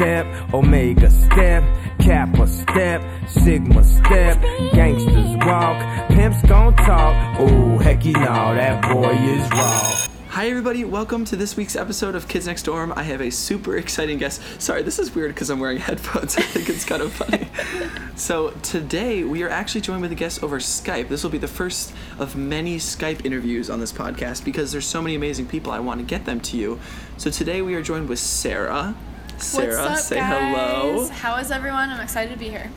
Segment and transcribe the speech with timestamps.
[0.00, 1.62] step, Omega step,
[1.98, 4.40] Kappa step, Sigma step,
[4.72, 7.38] gangsters walk, pimps gon' talk.
[7.38, 10.06] Ooh, hecky no, that boy is raw.
[10.28, 10.86] Hi, everybody.
[10.86, 12.94] Welcome to this week's episode of Kids Next Dorm.
[12.96, 14.40] I have a super exciting guest.
[14.58, 16.34] Sorry, this is weird because I'm wearing headphones.
[16.34, 17.46] I think it's kind of funny.
[18.16, 21.08] so, today we are actually joined with a guest over Skype.
[21.08, 25.02] This will be the first of many Skype interviews on this podcast because there's so
[25.02, 25.72] many amazing people.
[25.72, 26.80] I want to get them to you.
[27.18, 28.96] So, today we are joined with Sarah.
[29.42, 30.52] Sarah, What's up, say guys?
[30.52, 31.08] hello.
[31.08, 31.90] How is everyone?
[31.90, 32.70] I'm excited to be here.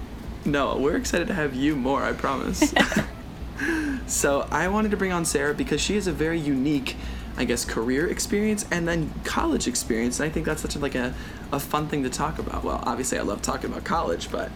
[0.45, 2.73] No, we're excited to have you more, I promise.
[4.07, 6.95] so I wanted to bring on Sarah because she has a very unique,
[7.37, 10.19] I guess, career experience and then college experience.
[10.19, 11.13] And I think that's such a, like a,
[11.51, 12.63] a fun thing to talk about.
[12.63, 14.51] Well, obviously I love talking about college, but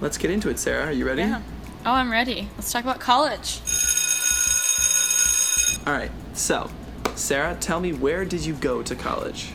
[0.00, 0.86] let's get into it, Sarah.
[0.86, 1.22] Are you ready?
[1.22, 1.42] Yeah.
[1.86, 2.48] Oh, I'm ready.
[2.56, 3.60] Let's talk about college.
[5.86, 6.10] All right.
[6.34, 6.70] So,
[7.14, 9.52] Sarah, tell me where did you go to college?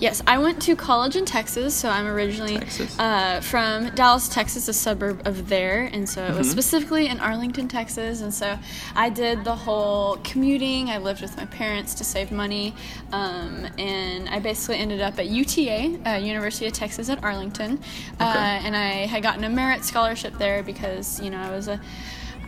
[0.00, 2.60] Yes, I went to college in Texas, so I'm originally
[3.00, 6.38] uh, from Dallas, Texas, a suburb of there, and so it Mm-hmm.
[6.38, 8.56] was specifically in Arlington, Texas, and so
[8.94, 10.88] I did the whole commuting.
[10.88, 12.74] I lived with my parents to save money,
[13.12, 17.80] um, and I basically ended up at UTA, uh, University of Texas at Arlington,
[18.20, 18.24] uh,
[18.62, 21.80] and I had gotten a merit scholarship there because you know I was a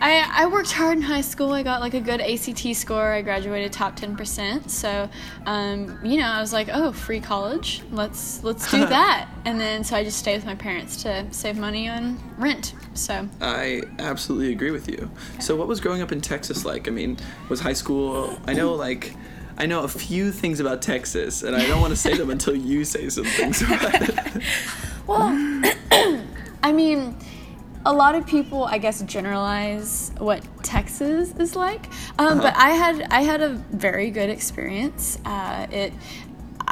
[0.00, 1.52] I, I worked hard in high school.
[1.52, 3.12] I got like a good ACT score.
[3.12, 4.70] I graduated top ten percent.
[4.70, 5.10] So,
[5.44, 7.82] um, you know, I was like, oh, free college.
[7.92, 9.28] Let's let's do that.
[9.44, 12.74] and then so I just stayed with my parents to save money on rent.
[12.94, 15.10] So I absolutely agree with you.
[15.38, 16.88] So, what was growing up in Texas like?
[16.88, 17.18] I mean,
[17.50, 18.38] was high school?
[18.46, 19.14] I know, like,
[19.58, 22.56] I know a few things about Texas, and I don't want to say them until
[22.56, 24.42] you say some things about it.
[25.06, 25.28] well,
[26.62, 27.16] I mean.
[27.86, 31.86] A lot of people, I guess, generalize what Texas is like,
[32.18, 35.18] um, but I had I had a very good experience.
[35.24, 35.92] Uh, it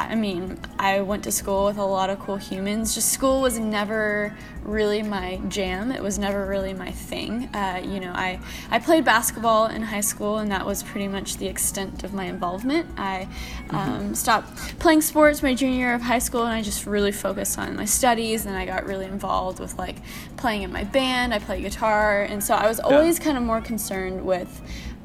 [0.07, 2.95] I mean, I went to school with a lot of cool humans.
[2.95, 5.91] Just school was never really my jam.
[5.91, 7.49] It was never really my thing.
[7.53, 8.39] Uh, you know, I,
[8.71, 12.25] I played basketball in high school, and that was pretty much the extent of my
[12.25, 12.87] involvement.
[12.97, 13.27] I
[13.71, 17.59] um, stopped playing sports my junior year of high school, and I just really focused
[17.59, 18.45] on my studies.
[18.45, 19.97] And I got really involved with like
[20.37, 21.33] playing in my band.
[21.33, 24.61] I play guitar, and so I was always kind of more concerned with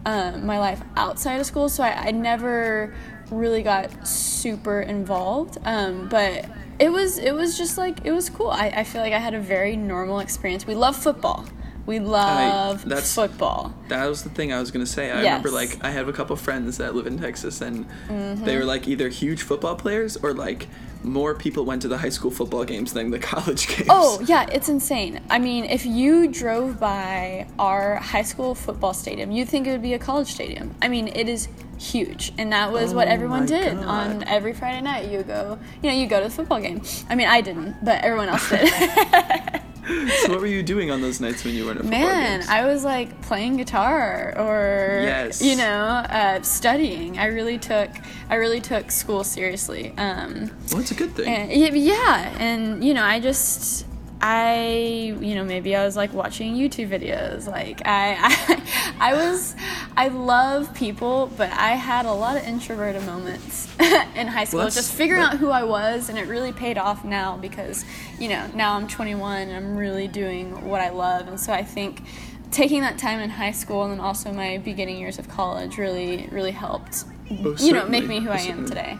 [0.07, 1.69] um, my life outside of school.
[1.69, 2.95] So I, I never
[3.31, 6.47] really got super involved um, but
[6.79, 8.51] it was it was just like it was cool.
[8.51, 10.67] I, I feel like i had a very normal experience.
[10.67, 11.45] We love football
[11.87, 15.11] we love that's- football That was the thing I was gonna say.
[15.11, 18.45] I remember, like, I have a couple friends that live in Texas, and Mm-hmm.
[18.45, 20.67] they were like either huge football players or like
[21.03, 23.89] more people went to the high school football games than the college games.
[23.91, 25.21] Oh, yeah, it's insane.
[25.29, 29.83] I mean, if you drove by our high school football stadium, you'd think it would
[29.83, 30.75] be a college stadium.
[30.81, 32.33] I mean, it is huge.
[32.39, 33.85] And that was what Oh everyone did God.
[33.87, 35.11] on every Friday night.
[35.11, 36.81] You go, you know, you go to the football game.
[37.11, 38.71] I mean, I didn't, but everyone else did.
[39.87, 42.49] so what were you doing on those nights when you weren't at football Man, games?
[42.51, 45.43] I was like playing guitar or Yes.
[45.43, 47.19] you know, uh, studying.
[47.19, 47.91] I really took
[48.31, 49.93] I really took school seriously.
[49.97, 51.29] Um, well, it's a good thing.
[51.29, 53.87] and, yeah, and you know, I just
[54.21, 57.47] I you know maybe I was like watching YouTube videos.
[57.47, 58.17] Like I
[58.99, 59.55] I, I was
[59.97, 63.69] I love people, but I had a lot of introverted moments
[64.17, 64.61] in high school.
[64.61, 67.85] that's- just figuring out who I was, and it really paid off now because
[68.19, 71.63] you know now I'm 21 and I'm really doing what I love, and so I
[71.63, 72.03] think
[72.51, 76.29] taking that time in high school and then also my beginning years of college really
[76.31, 78.97] really helped Oh, you know make me who I am today.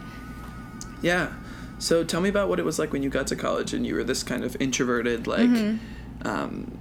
[1.01, 1.31] Yeah.
[1.79, 3.95] So tell me about what it was like when you got to college and you
[3.95, 6.27] were this kind of introverted, like, Mm-hmm.
[6.27, 6.77] um,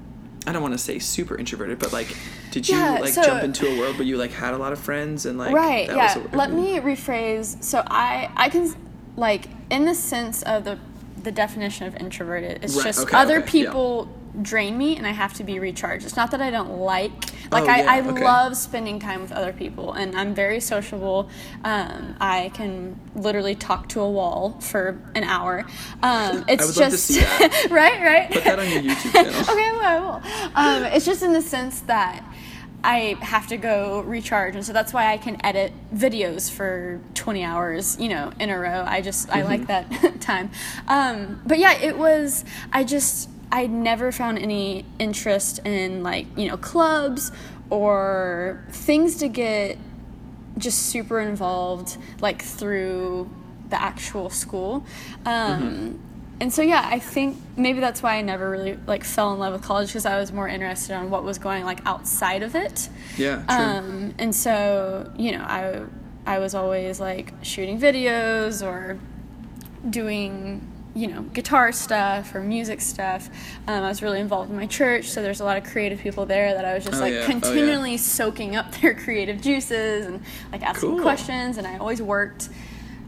[0.47, 2.15] I don't want to say super introverted, but like,
[2.51, 4.73] did you Yeah, like so- jump into a world where you like had a lot
[4.73, 8.49] of friends and like right that yeah was a- let me rephrase so i i
[8.49, 8.73] can
[9.17, 10.79] like in the sense of the
[11.23, 13.71] the definition of introverted it's Right, just okay, other okay, yeah.
[14.43, 17.13] Drain me and i have to be recharged it's not that i don't like
[17.53, 18.25] like Oh, I, yeah, I okay.
[18.25, 21.29] love spending time with other people and i'm very sociable
[21.63, 25.65] um, i can literally talk to a wall for an hour
[26.03, 27.67] um, it's just love to see that.
[27.71, 29.41] right right Put that on your YouTube channel.
[29.41, 30.51] okay, well, I will.
[30.55, 32.25] Um, it's just in the sense that
[32.83, 37.43] I have to go recharge, and so that's why I can edit videos for 20
[37.45, 38.85] hours, you know, in a row.
[38.87, 40.51] I just I like that time.
[40.89, 42.45] Um, but yeah, it was.
[42.73, 47.33] I just I never found any interest in like you know clubs
[47.71, 49.79] or things to get
[50.59, 53.31] just super involved like through
[53.71, 54.85] the actual school.
[55.27, 56.01] Um,
[56.41, 59.53] and so yeah i think maybe that's why i never really like fell in love
[59.53, 62.89] with college because i was more interested on what was going like outside of it.
[63.17, 63.57] Yeah, true.
[63.57, 65.83] um, and so you know i
[66.27, 68.99] i was always like shooting videos or
[69.89, 73.29] doing you know, guitar stuff or music stuff.
[73.67, 76.25] Um, I was really involved in my church, so there's a lot of creative people
[76.25, 77.19] there that I was just Oh, like yeah.
[77.19, 77.27] Oh, yeah.
[77.27, 81.01] continually soaking up their creative juices and like asking Cool.
[81.03, 81.59] questions.
[81.59, 82.49] And I always worked.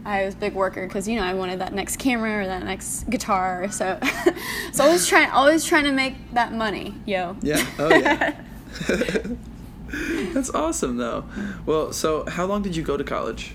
[0.05, 2.63] I was a big worker because you know I wanted that next camera or that
[2.63, 3.69] next guitar.
[3.71, 3.99] So,
[4.71, 7.35] so always trying, always trying to make that money, yo.
[7.41, 7.65] Yeah.
[7.79, 8.39] Oh yeah.
[10.33, 11.25] That's awesome though.
[11.65, 13.53] Well, so how long did you go to college?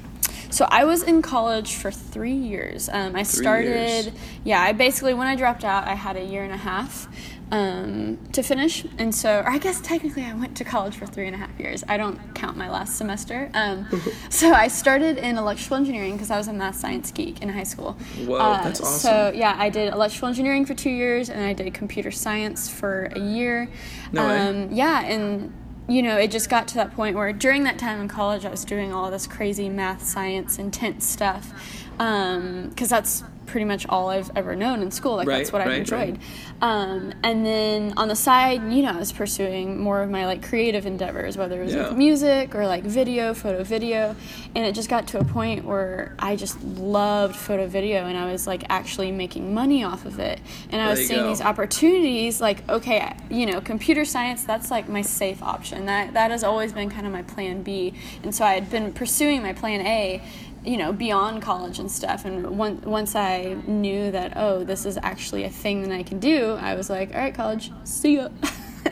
[0.53, 2.91] So I was in college for three years.
[2.91, 4.11] Um, I started, years.
[4.45, 4.61] yeah.
[4.61, 7.09] I basically when I dropped out, I had a year and a half
[7.51, 11.27] um, to finish, and so or I guess technically I went to college for three
[11.27, 11.85] and a half years.
[11.89, 13.51] I don't count my last semester.
[13.55, 13.87] Um,
[14.29, 17.63] so I started in electrical engineering because I was a math science geek in high
[17.65, 17.93] school.
[18.27, 19.01] Whoa, Uh, that's awesome.
[19.01, 23.05] So yeah, I did electrical engineering for two years, and I did computer science for
[23.17, 23.69] a year.
[24.13, 24.39] No way.
[24.39, 25.53] um, yeah, and
[25.93, 28.51] you know, it just got to that point where during that time in college, I
[28.51, 31.53] was doing all this crazy math, science, intense stuff,
[31.99, 35.17] um, because that's pretty much all I've ever known in school.
[35.17, 36.19] Like that's Right, what I've right, enjoyed.
[36.63, 40.43] Um, and then on the side, you know, I was pursuing more of my like
[40.43, 41.89] creative endeavors, whether it was Yeah.
[41.91, 44.17] with music or like video, photo, video,
[44.55, 48.33] and it just got to a point where I just loved photo, video, and I
[48.33, 50.41] was like actually making money off of it,
[50.71, 51.29] and I There was seeing go.
[51.29, 56.31] these opportunities like okay you know computer science that's like my safe option that that
[56.31, 59.53] has always been kind of my plan b and so i had been pursuing my
[59.53, 60.23] plan a
[60.65, 64.99] you know beyond college and stuff and one, once i knew that oh this is
[65.03, 68.29] actually a thing that i can do i was like all right college see ya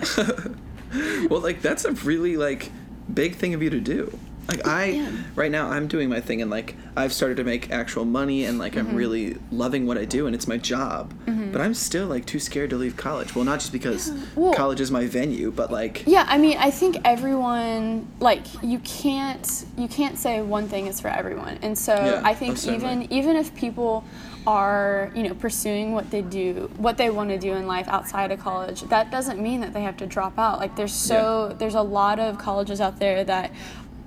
[1.28, 2.70] Well, like that's a really like
[3.12, 4.18] big thing of you to do.
[4.48, 5.10] Like I Yeah.
[5.36, 8.58] right now I'm doing my thing and like I've started to make actual money and
[8.58, 8.90] like Mm-hmm.
[8.90, 11.12] I'm really loving what I do and it's my job.
[11.52, 13.34] But I'm still like too scared to leave college.
[13.34, 16.70] Well, not just because Well- college is my venue, but like Yeah, I mean, I
[16.70, 21.94] think everyone like you can't you can't say one thing is for everyone, and so
[21.94, 24.04] Yeah, I think oh, even even if people
[24.46, 28.32] are you know pursuing what they do what they want to do in life outside
[28.32, 31.74] of college that doesn't mean that they have to drop out like there's so there's
[31.74, 33.50] a lot of colleges out there that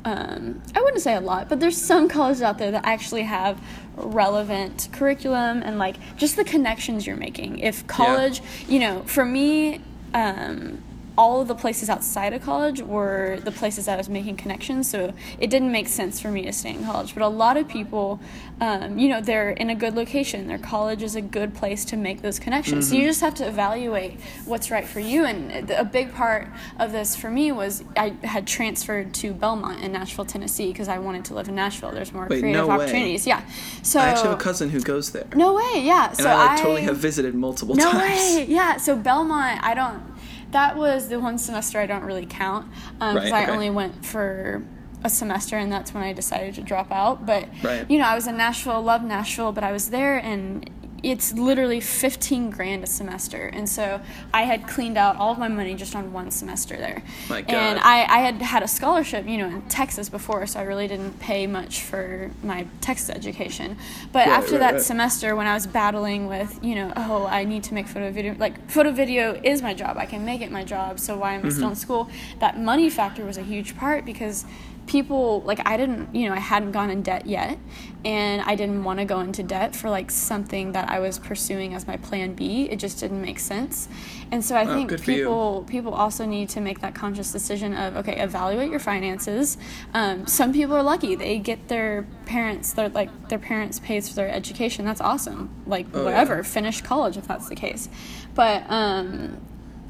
[0.06, 3.62] um, I wouldn't say a lot, but there's some colleges out there that actually have
[3.96, 7.60] relevant curriculum and like just the connections you're making.
[7.60, 9.82] If college, you know, for me,
[10.14, 10.82] um,
[11.18, 14.90] all of the places outside of college were the places that I was making connections,
[14.90, 17.14] so it didn't make sense for me to stay in college.
[17.14, 18.20] But a lot of people,
[18.60, 20.48] um, you know, they're in a good location.
[20.48, 22.90] Their college is a good place to make those connections.
[22.90, 25.26] So you just have to evaluate what's right for you.
[25.26, 26.48] And a big part
[26.80, 30.98] of this for me was I had transferred to Belmont in Nashville, Tennessee, because I
[31.00, 31.92] wanted to live in Nashville.
[31.92, 32.76] There's more Wait, creative no way.
[32.76, 33.28] opportunities.
[33.28, 33.44] Yeah.
[33.84, 35.28] So I actually have a cousin who goes there.
[35.36, 35.82] no way.
[35.84, 36.10] Yeah.
[36.10, 37.98] and so I like totally have visited multiple no times.
[37.98, 38.46] No way.
[38.48, 38.78] Yeah.
[38.78, 40.13] So Belmont, I don't.
[40.54, 42.68] That was the one semester I don't really count
[43.02, 43.52] um, because Right, I okay.
[43.52, 44.64] only went for
[45.04, 47.26] a semester, and that's when I decided to drop out.
[47.26, 47.90] But Right.
[47.90, 50.70] you know, I was in Nashville, loved Nashville, but I was there and.
[51.04, 53.48] It's literally 15 grand a semester.
[53.48, 54.00] And so
[54.34, 57.04] I had cleaned out all of my money just on one semester there.
[57.30, 57.54] My God.
[57.54, 60.88] And I, I had had a scholarship, you know, in Texas before, so I really
[60.88, 63.76] didn't pay much for my Texas education.
[64.14, 64.82] But Right, after right, that right.
[64.82, 68.36] semester when I was battling with, you know, oh, I need to make photo video,
[68.40, 69.98] like photo video is my job.
[69.98, 71.00] I can make it my job.
[71.00, 71.58] So why am I Mm-hmm.
[71.58, 72.10] still in school?
[72.40, 74.46] That money factor was a huge part because
[74.88, 77.58] people like I didn't, you know, I hadn't gone in debt yet,
[78.04, 81.74] and I didn't want to go into debt for like something that I was pursuing
[81.74, 82.64] as my plan B.
[82.70, 83.88] It just didn't make sense.
[84.32, 85.18] And so I Oh, think good for you.
[85.18, 89.58] people people also need to make that conscious decision of okay, evaluate your finances.
[89.94, 94.16] Um, some people are lucky; they get their parents, their like their parents pays for
[94.16, 94.86] their education.
[94.86, 95.50] That's awesome.
[95.66, 96.06] Like Oh, yeah.
[96.06, 97.88] whatever, finish college if that's the case.
[98.36, 99.38] But um,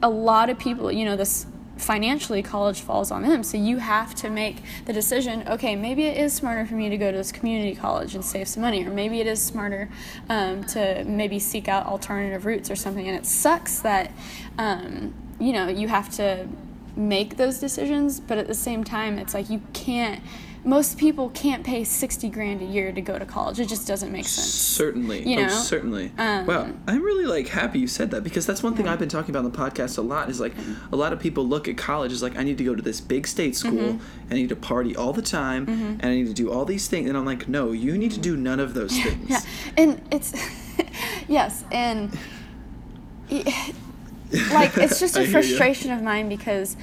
[0.01, 1.45] a lot of people, you know, this
[1.77, 3.43] financially college falls on them.
[3.43, 6.97] So you have to make the decision okay maybe it is smarter for me to
[6.97, 9.89] go to this community college and save some money or maybe it is smarter
[10.29, 13.07] um, to maybe seek out alternative routes or something.
[13.07, 14.11] And it sucks that
[14.57, 16.47] um, you know you have to
[16.95, 20.21] make those decisions but at the same time it's like you can't
[20.65, 24.11] most people can't pay 60 grand a year to go to college it just doesn't
[24.11, 25.27] make sense Certainly.
[25.27, 25.49] You oh, know?
[25.49, 26.11] certainly.
[26.17, 26.71] Um, wow.
[26.87, 29.45] I'm really like happy you said that because that's one thing I've been talking about
[29.45, 30.93] on the podcast a lot is like Mm-hmm.
[30.93, 33.01] a lot of people look at college as like I need to go to this
[33.01, 34.31] big state school Mm-hmm.
[34.31, 37.09] I need to party all the time and I need to do all these things
[37.09, 39.29] and I'm like no, you need to do none of those things.
[39.29, 39.41] Yeah,
[39.77, 40.33] and it's
[41.27, 42.11] yes, and
[43.29, 46.75] like it's just a frustration of mine because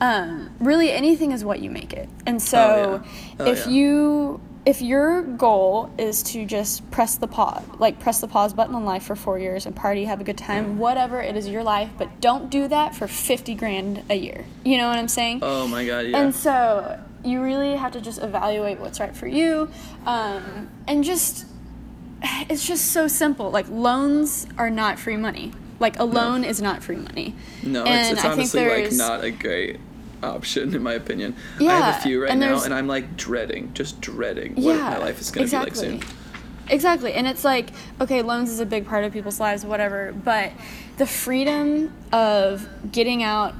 [0.00, 3.46] um, really anything is what you make it, and so Oh, yeah.
[3.46, 3.72] Oh, if yeah.
[3.72, 8.74] you if your goal is to just press the pause like press the pause button
[8.74, 11.62] on life for four years and party have a good time whatever it is your
[11.62, 15.38] life but don't do that for 50 grand a year you know what i'm saying
[15.40, 16.18] Oh my god, yeah.
[16.18, 19.70] and so you really have to just evaluate what's right for you
[20.04, 21.46] um, and just
[22.22, 23.50] it's just so simple.
[23.50, 25.52] Like loans are not free money.
[25.78, 27.34] Like a loan is not free money.
[27.62, 29.80] No, it's, And it's I think honestly like not a great
[30.22, 31.36] option in my opinion.
[31.58, 34.98] I have a few right and now, and I'm like dreading, just dreading what my
[34.98, 35.86] life is going to exactly.
[35.88, 36.16] be like soon.
[36.70, 37.12] Exactly.
[37.14, 40.52] And it's like, okay, loans is a big part of people's lives, whatever, but
[40.98, 43.54] the freedom of getting out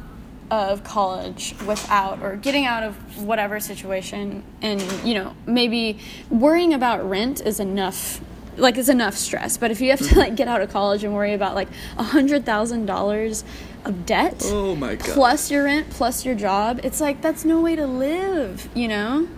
[0.50, 5.98] of college without or getting out of whatever situation and, you know, maybe
[6.28, 8.20] worrying about rent is enough
[8.56, 9.56] like is enough stress.
[9.56, 10.18] But if you have to mm-hmm.
[10.18, 13.44] like get out of college and worry about like a hundred thousand dollars
[13.84, 15.08] of debt Oh my god.
[15.14, 19.28] plus your rent plus your job, it's like that's no way to live, you know?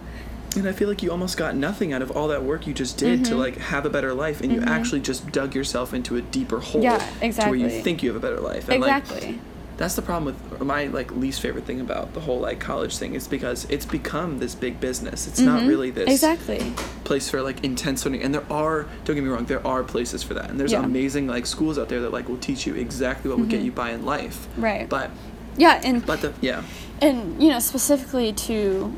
[0.54, 2.98] And I feel like you almost got nothing out of all that work you just
[2.98, 3.32] did Mm-hmm.
[3.32, 6.60] to like have a better life, and you actually just dug yourself into a deeper
[6.60, 6.82] hole.
[6.82, 8.68] Yeah, To where you think you have a better life.
[8.68, 9.40] And like, Exactly.
[9.76, 13.14] That's the problem with my like least favorite thing about the whole like college thing
[13.14, 15.26] is because it's become this big business.
[15.26, 16.12] It's not really this Mm-hmm.
[16.12, 16.72] Exactly.
[17.04, 18.22] place for like intense learning.
[18.22, 20.50] And there are don't get me wrong, there are places for that.
[20.50, 20.78] And there's Yeah.
[20.78, 20.90] Mm-hmm.
[20.90, 23.72] amazing like schools out there that like will teach you exactly what will get you
[23.72, 24.46] by in life.
[24.56, 24.88] Right.
[24.88, 25.10] But
[25.56, 26.62] Yeah, and but the yeah.
[27.00, 28.94] and you know specifically to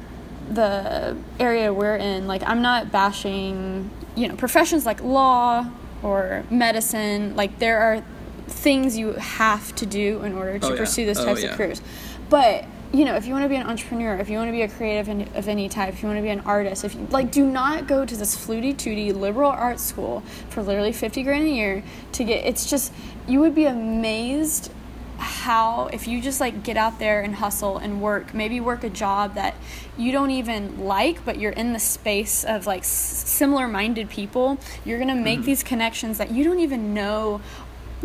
[0.52, 5.66] the area we're in like i'm not bashing you know professions like law
[6.02, 8.04] or medicine like there are
[8.46, 10.76] things you have to do in order to Oh, yeah.
[10.76, 11.50] pursue those Oh, types yeah.
[11.50, 11.80] of careers
[12.28, 14.62] but you know if you want to be an entrepreneur if you want to be
[14.62, 17.06] a creative in, of any type if you want to be an artist if you
[17.10, 20.20] like do not go to this fluty tooty liberal arts school
[20.50, 21.82] for literally 50 grand a year
[22.12, 22.92] to get it's just
[23.26, 24.70] you would be amazed
[25.16, 28.90] how if you just like get out there and hustle and work maybe work a
[28.90, 29.54] job that
[29.96, 34.58] you don't even like but you're in the space of like s- similar minded people
[34.84, 35.46] you're going to make mm-hmm.
[35.46, 37.40] these connections that you don't even know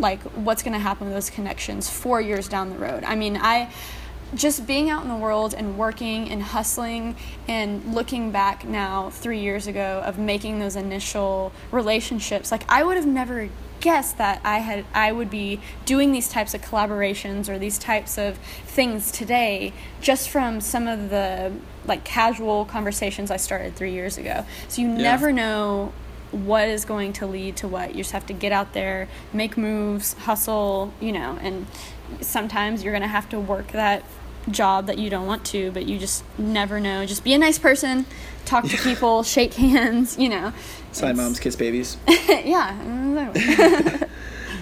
[0.00, 3.36] like what's going to happen with those connections 4 years down the road i mean
[3.36, 3.70] i
[4.34, 7.16] just being out in the world and working and hustling
[7.48, 12.96] and looking back now 3 years ago of making those initial relationships like I would
[12.96, 13.48] have never
[13.80, 18.18] guessed that I had I would be doing these types of collaborations or these types
[18.18, 21.52] of things today just from some of the
[21.86, 24.44] like casual conversations I started 3 years ago.
[24.68, 25.92] So you never know
[26.32, 27.90] what is going to lead to what.
[27.90, 31.66] You just have to get out there, make moves, hustle, you know, and
[32.20, 34.04] sometimes you're going to have to work that
[34.50, 37.04] job that you don't want to, but you just never know.
[37.06, 38.06] Just be a nice person,
[38.44, 40.52] talk to people, shake hands, you know.
[40.92, 41.96] Side moms kiss babies.
[42.28, 44.06] yeah.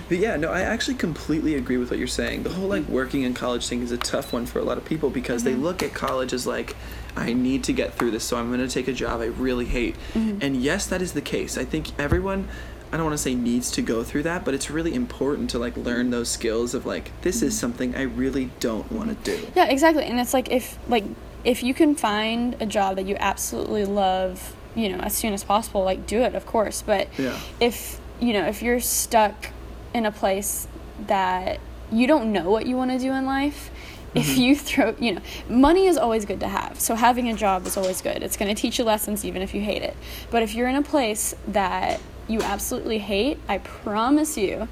[0.08, 2.42] But yeah, no, I actually completely agree with what you're saying.
[2.42, 4.86] The whole like working in college thing is a tough one for a lot of
[4.86, 5.52] people because Mm-hmm.
[5.58, 6.74] they look at college as like,
[7.18, 9.64] I need to get through this, so I'm going to take a job I really
[9.66, 9.96] hate.
[10.14, 10.38] Mm-hmm.
[10.40, 11.58] And yes, that is the case.
[11.58, 12.48] I think everyone,
[12.92, 15.58] I don't want to say needs to go through that, but it's really important to
[15.58, 19.46] like learn those skills of like, this is something I really don't want to do.
[19.54, 20.04] Yeah, exactly.
[20.04, 21.04] And it's like if like
[21.44, 25.44] if you can find a job that you absolutely love, you know, as soon as
[25.44, 26.82] possible, like do it, of course.
[26.82, 27.38] But Yeah.
[27.60, 29.50] if you know, if you're stuck
[29.94, 30.66] in a place
[31.06, 31.60] that
[31.92, 33.70] you don't know what you want to do in life,
[34.14, 36.80] if you throw, you know, money is always good to have.
[36.80, 38.22] So having a job is always good.
[38.22, 39.96] It's going to teach you lessons even if you hate it.
[40.30, 44.68] But if you're in a place that you absolutely hate, I promise you,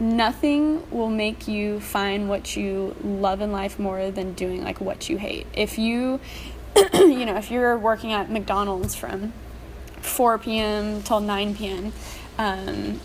[0.00, 5.08] nothing will make you find what you love in life more than doing like what
[5.08, 5.46] you hate.
[5.54, 6.20] If you
[6.94, 9.32] you know, if you're working at McDonald's from
[10.00, 11.02] 4 p.m.
[11.02, 11.92] till 9 p.m.
[12.38, 13.00] Um,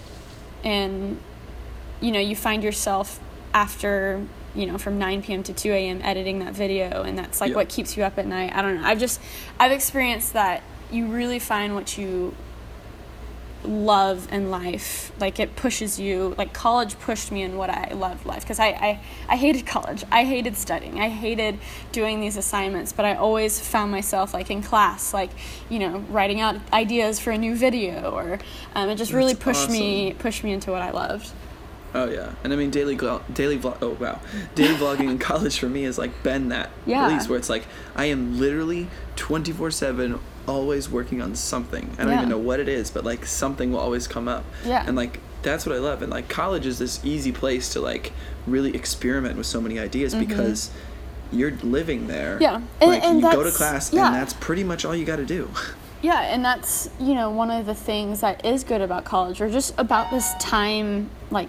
[0.63, 1.19] and
[1.99, 3.19] you know you find yourself
[3.53, 4.25] after
[4.55, 5.43] you know from 9 p.m.
[5.43, 5.99] to 2 a.m.
[6.03, 7.55] editing that video and that's like Yeah.
[7.57, 8.51] what keeps you up at night.
[8.55, 8.87] I don't know.
[8.87, 9.19] I've just
[9.59, 12.35] I've experienced that you really find what you
[13.65, 18.25] love in life like it pushes you like college pushed me in what i loved
[18.25, 21.59] life because I, I i hated college i hated studying i hated
[21.93, 25.29] doing these assignments but i always found myself like in class like
[25.69, 28.37] you know writing out ideas for a new video or
[28.75, 31.31] um, it just really That's pushed me pushed me into what i loved
[31.95, 33.77] Oh yeah, and I mean daily glo- daily vlog.
[33.81, 34.19] Oh wow,
[34.55, 37.07] daily vlogging in college for me has like been that Yeah.
[37.07, 41.91] release where it's like I am literally twenty four seven always working on something.
[41.97, 42.17] I don't Yeah.
[42.17, 44.43] even know what it is, but like something will always come up.
[44.65, 44.83] Yeah.
[44.85, 46.01] And like that's what I love.
[46.01, 48.11] And like college is this easy place to like
[48.47, 50.71] really experiment with so many ideas because
[51.31, 52.33] you're living there.
[52.33, 52.41] Mm-hmm.
[52.43, 52.55] Yeah.
[52.81, 54.07] And- like and you go to class yeah.
[54.07, 55.49] and that's pretty much all you got to do.
[56.01, 59.49] Yeah, and that's, you know, one of the things that is good about college or
[59.49, 61.47] just about this time, like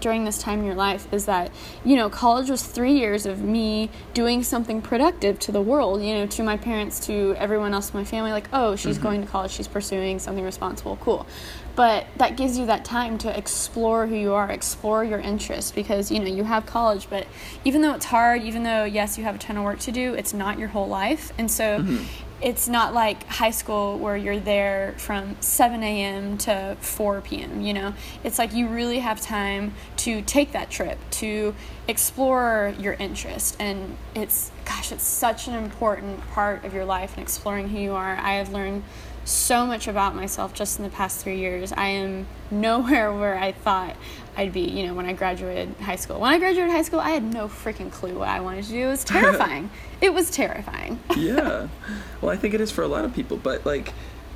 [0.00, 1.50] during this time in your life, is that,
[1.84, 6.14] you know, college was three years of me doing something productive to the world, you
[6.14, 9.02] know, to my parents, to everyone else in my family, like, oh, she's mm-hmm.
[9.02, 11.26] going to college, she's pursuing something responsible, cool.
[11.74, 16.10] But that gives you that time to explore who you are, explore your interests, because,
[16.10, 17.26] you know, you have college, but
[17.64, 20.14] even though it's hard, even though, yes, you have a ton of work to do,
[20.14, 21.32] it's not your whole life.
[21.36, 22.04] And so, mm-hmm.
[22.42, 26.36] It's not like high school where you're there from 7 a.m.
[26.38, 27.62] to 4 p.m.
[27.62, 31.54] You know, it's like you really have time to take that trip to
[31.88, 37.22] explore your interest, and it's gosh, it's such an important part of your life and
[37.22, 38.16] exploring who you are.
[38.16, 38.82] I have learned
[39.24, 41.72] so much about myself just in the past three years.
[41.72, 43.96] I am nowhere where I thought
[44.36, 46.20] I'd be, you know, when I graduated high school.
[46.20, 48.86] When I graduated high school, I had no freaking clue what I wanted to do.
[48.86, 49.70] It was terrifying.
[50.00, 51.00] it was terrifying.
[51.16, 51.68] yeah.
[52.22, 53.92] Well, I think it is for a lot of people, but like,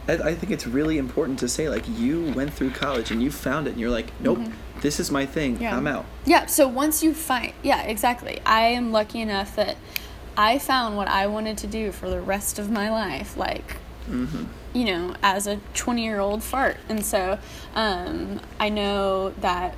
[0.06, 3.30] I, I think it's really important to say like you went through college and you
[3.30, 4.38] found it, and you're like, nope,
[4.82, 5.54] this is my thing.
[5.54, 5.62] Mm-hmm.
[5.62, 5.76] Yeah.
[5.76, 6.04] I'm out.
[6.26, 8.40] Yeah, so once you find, yeah, exactly.
[8.44, 9.76] I am lucky enough that
[10.36, 13.76] I found what I wanted to do for the rest of my life, like,
[14.72, 16.76] you know, as a 20 year old fart.
[16.88, 17.38] And so
[17.74, 19.74] um, I know that,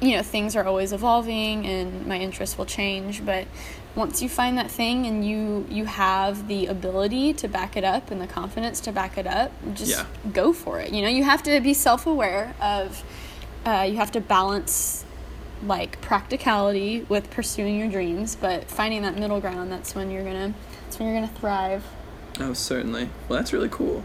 [0.00, 3.46] you know, things are always evolving and my interests will change, but
[3.94, 8.10] once you find that thing and you you have the ability to back it up
[8.12, 10.04] and the confidence to back it up just Yeah.
[10.32, 13.02] go for it you know you have to be self-aware of
[13.66, 15.04] uh, you have to balance
[15.66, 20.54] like practicality with pursuing your dreams but finding that middle ground that's when you're gonna
[20.84, 21.84] that's when you're gonna thrive
[22.38, 23.10] Oh, certainly.
[23.28, 24.04] Well, that's really cool.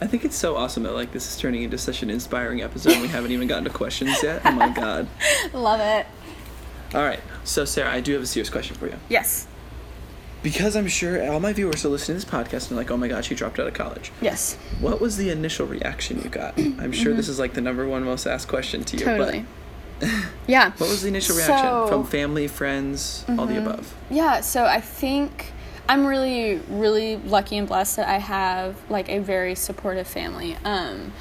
[0.00, 3.00] I think it's so awesome that like this is turning into such an inspiring episode.
[3.00, 4.42] We haven't even gotten to questions yet.
[4.44, 5.08] Oh my god.
[5.52, 6.06] love it
[6.94, 7.20] All right.
[7.44, 8.96] So Sarah, I do have a serious question for you.
[9.08, 9.46] yes
[10.42, 12.96] Because I'm sure all my viewers are listening to this podcast and are like, oh
[12.96, 14.12] my god, she dropped out of college.
[14.20, 16.58] yes What was the initial reaction you got?
[16.58, 19.04] I'm sure this is like the number one most asked question to you.
[19.06, 19.18] Mm-hmm.
[19.18, 19.46] totally
[20.48, 21.88] yeah what was the initial reaction So- Mm-hmm.
[21.88, 23.94] from family, friends, all the above?
[24.10, 25.52] Yeah, so I think
[25.88, 30.56] I'm really, really lucky and blessed that I have like a very supportive family.
[30.64, 31.12] Um,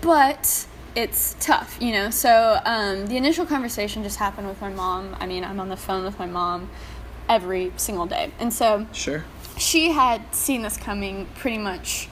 [0.00, 2.10] but it's tough, you know.
[2.10, 5.16] So um, the initial conversation just happened with my mom.
[5.18, 6.68] I mean, I'm on the phone with my mom
[7.28, 9.24] every single day, and so Sure.
[9.56, 12.08] she had seen this coming pretty much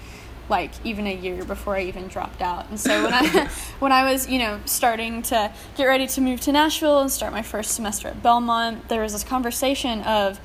[0.49, 2.69] like even a year before I even dropped out.
[2.71, 3.49] And so when I
[3.81, 7.33] when I was, you know, starting to get ready to move to Nashville and start
[7.33, 10.41] my first semester at Belmont, there was this conversation of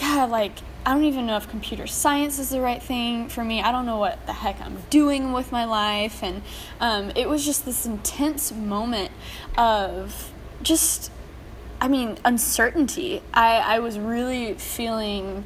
[0.00, 0.52] god, like
[0.84, 3.60] I don't even know if computer science is the right thing for me.
[3.60, 6.22] I don't know what the heck I'm doing with my life.
[6.22, 6.42] And
[6.80, 9.10] um, it was just this intense moment
[9.56, 10.32] of
[10.62, 11.10] just
[11.80, 13.22] I mean, uncertainty.
[13.34, 15.44] I, I was really feeling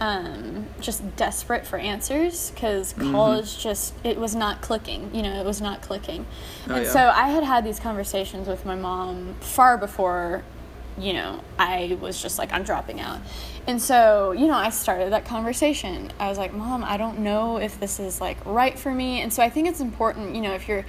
[0.00, 5.14] um, just desperate for answers because college just, it was not clicking.
[5.14, 6.26] You know, it was not clicking.
[6.68, 6.90] Oh, and yeah.
[6.90, 10.42] so I had had these conversations with my mom far before,
[11.00, 13.20] you know, I was just like, I'm dropping out.
[13.66, 16.10] And so, you know, I started that conversation.
[16.18, 19.20] I was like, Mom, I don't know if this is like right for me.
[19.20, 20.84] And so I think it's important, you know, if you're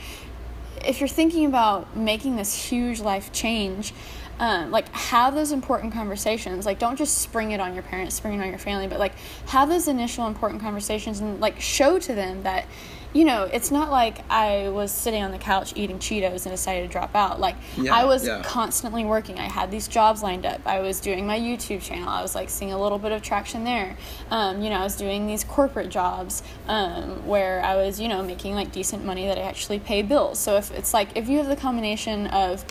[0.85, 3.93] if you're thinking about making this huge life change,
[4.39, 6.65] um, like have those important conversations.
[6.65, 9.13] Like don't just spring it on your parents, spring it on your family, but like
[9.47, 12.65] have those initial important conversations and like show to them that,
[13.13, 16.83] you know, it's not like I was sitting on the couch eating Cheetos and decided
[16.83, 17.39] to drop out.
[17.39, 18.43] Like Yeah, I was yeah.
[18.43, 19.39] constantly working.
[19.39, 20.61] I had these jobs lined up.
[20.65, 22.07] I was doing my YouTube channel.
[22.07, 23.97] I was like seeing a little bit of traction there.
[24.29, 28.21] Um, you know, I was doing these corporate jobs um, where I was, you know,
[28.21, 30.37] making like decent money that I actually pay bills.
[30.37, 32.63] So if it's like if you have the combination of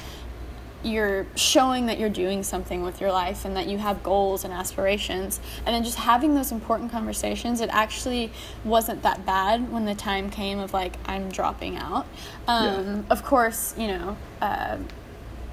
[0.83, 4.53] you're showing that you're doing something with your life and that you have goals and
[4.53, 5.41] aspirations.
[5.67, 8.31] And then just having those important conversations it actually
[8.65, 12.07] wasn't that bad when the time came of like i'm dropping out.
[12.47, 14.79] Um, of course you know uh,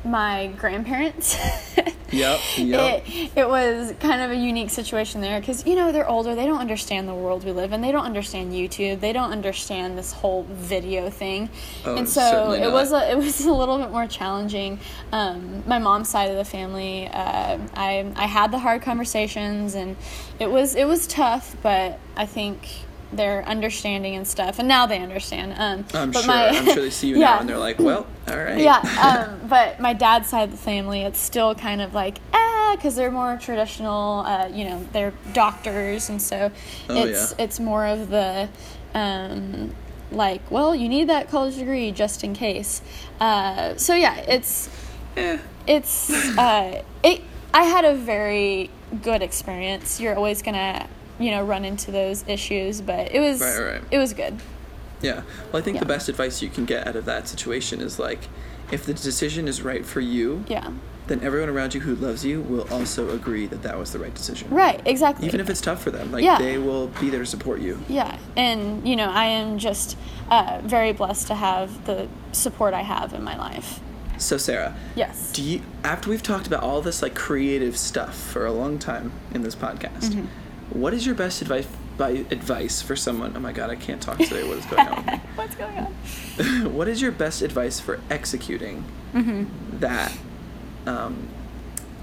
[0.04, 1.38] my grandparents
[2.12, 2.40] Yep.
[2.58, 3.04] Yep.
[3.08, 6.46] it, it was kind of a unique situation there because you know they're older they
[6.46, 10.14] don't understand the world we live in they don't understand youtube they don't understand this
[10.14, 11.50] whole video thing
[11.84, 14.80] Oh, and so it was a, it was a little bit more challenging
[15.12, 19.96] um, my mom's side of the family uh, I, I had the hard conversations and
[20.40, 22.68] it was it was tough but i think
[23.14, 26.28] they're understanding and stuff and now they understand um, I'm but sure.
[26.28, 28.58] my- I'm sure they see you yeah now and they're like, well, all right.
[28.60, 28.78] yeah,
[29.40, 32.96] um, but my dad's side of the family, it's still kind of like, ah, because
[32.96, 34.20] they're more traditional.
[34.26, 36.52] Uh, you know, they're doctors, and so
[36.90, 37.44] Oh, it's yeah.
[37.46, 38.50] it's more of the
[38.96, 39.74] um,
[40.12, 42.82] like, well, you need that college degree just in case.
[43.20, 44.70] Uh, so yeah, it's
[45.16, 45.38] Eh.
[45.68, 47.22] it's uh, it.
[47.54, 48.70] I had a very
[49.04, 50.00] good experience.
[50.02, 50.88] You're always gonna
[51.20, 53.82] you know run into those issues, but it was Right, right.
[53.92, 54.40] it was good.
[55.02, 55.22] Yeah.
[55.52, 58.28] Well, I think the best advice you can get out of that situation is like,
[58.72, 60.72] if the decision is right for you, Yeah.
[61.08, 64.14] then everyone around you who loves you will also agree that that was the right
[64.16, 64.50] decision.
[64.50, 64.82] Right.
[64.86, 65.28] Exactly.
[65.28, 66.40] Even if it's tough for them, like Yeah.
[66.40, 67.80] they will be there to support you.
[67.88, 69.98] Yeah, and you know, I am just
[70.32, 73.80] uh, very blessed to have the support I have in my life.
[74.18, 75.32] So Sarah, Yes.
[75.34, 79.12] do you after we've talked about all this like creative stuff for a long time
[79.34, 80.26] in this podcast, Mm-hmm.
[80.76, 83.34] What is your best advice by advice for someone.
[83.36, 84.48] Oh my god, I can't talk today.
[84.48, 85.04] What is going on?
[85.36, 86.74] What's going on?
[86.74, 88.84] what is your best advice for executing
[89.14, 89.80] Mm-hmm.
[89.80, 90.12] that
[90.86, 91.30] um,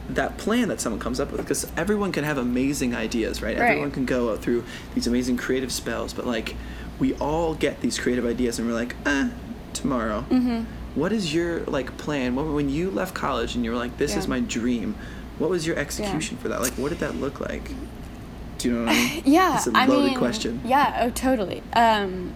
[0.08, 1.42] that plan that someone comes up with?
[1.42, 3.58] Because everyone can have amazing ideas, right?
[3.58, 3.70] Right.
[3.70, 6.56] Everyone can go through these amazing creative spells, but like
[6.98, 9.28] we all get these creative ideas, and we're like, eh,
[9.74, 10.24] tomorrow.
[10.30, 10.64] Mm-hmm.
[10.98, 12.34] What is your like plan?
[12.34, 14.94] What, when you left college and you were like, this is my dream.
[15.38, 16.60] What was your execution for that?
[16.60, 17.70] Like, what did that look like?
[18.62, 19.22] Do you know what I mean?
[19.26, 20.60] Yeah, it's a I loaded mean, question.
[20.64, 21.64] Yeah, oh, totally.
[21.72, 22.32] Um,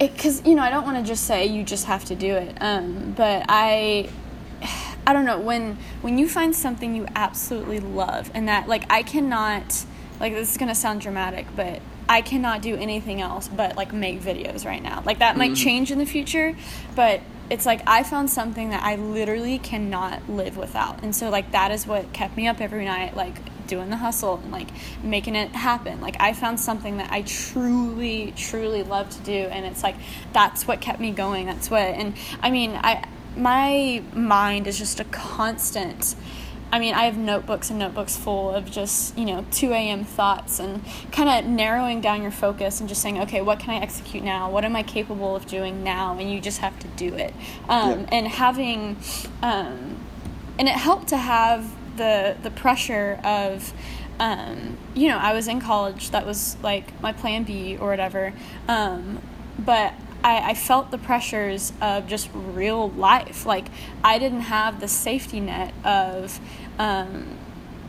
[0.00, 2.56] because you know, I don't want to just say you just have to do it.
[2.60, 4.08] Um, but I,
[5.06, 9.04] I don't know when when you find something you absolutely love and that like I
[9.04, 9.84] cannot
[10.18, 14.20] like this is gonna sound dramatic, but I cannot do anything else but like make
[14.20, 15.02] videos right now.
[15.06, 16.56] Like that might change in the future,
[16.96, 21.04] but it's like I found something that I literally cannot live without.
[21.04, 24.36] And so like that is what kept me up every night like doing the hustle
[24.36, 24.68] and like
[25.02, 26.00] making it happen.
[26.00, 29.96] Like I found something that I truly truly love to do and it's like
[30.32, 31.46] that's what kept me going.
[31.46, 36.14] That's what and I mean, I my mind is just a constant
[36.74, 40.02] I mean, I have notebooks and notebooks full of just, you know, 2 a.m.
[40.04, 43.76] thoughts and kind of narrowing down your focus and just saying, okay, what can I
[43.76, 44.50] execute now?
[44.50, 46.18] What am I capable of doing now?
[46.18, 47.32] And you just have to do it.
[47.68, 48.06] Um, Yeah.
[48.10, 48.96] And having,
[49.40, 49.98] um,
[50.58, 53.72] and it helped to have the, the pressure of,
[54.20, 58.32] um, you know, I was in college, that was like my plan B or whatever.
[58.68, 59.20] Um,
[59.58, 63.44] but I, I felt the pressures of just real life.
[63.44, 63.66] Like
[64.02, 66.40] I didn't have the safety net of,
[66.78, 67.38] um,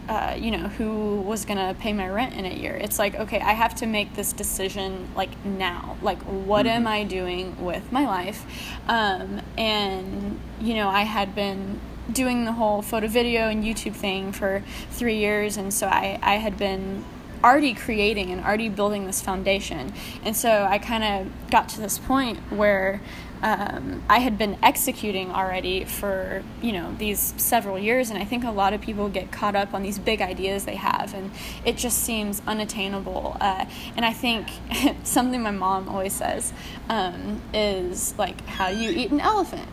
[0.09, 2.75] uh, you know, who was gonna pay my rent in a year.
[2.75, 5.97] It's like, okay, I have to make this decision like now.
[6.01, 8.45] Like, what am I doing with my life?
[8.87, 11.79] Um, and you know, I had been
[12.11, 16.35] doing the whole photo, video, and YouTube thing for three years, and so I, I
[16.35, 17.03] had been
[17.43, 19.93] already creating and already building this foundation.
[20.23, 23.01] And so I kind of got to this point where
[23.43, 28.43] um, I had been executing already for you know these several years, and I think
[28.43, 31.29] a lot of people get caught up on these big ideas they have, and
[31.63, 33.37] it just seems unattainable.
[33.39, 33.65] Uh,
[33.95, 34.47] and I think
[35.03, 36.53] something my mom always says
[36.89, 39.69] um, is like, "How you eat an elephant?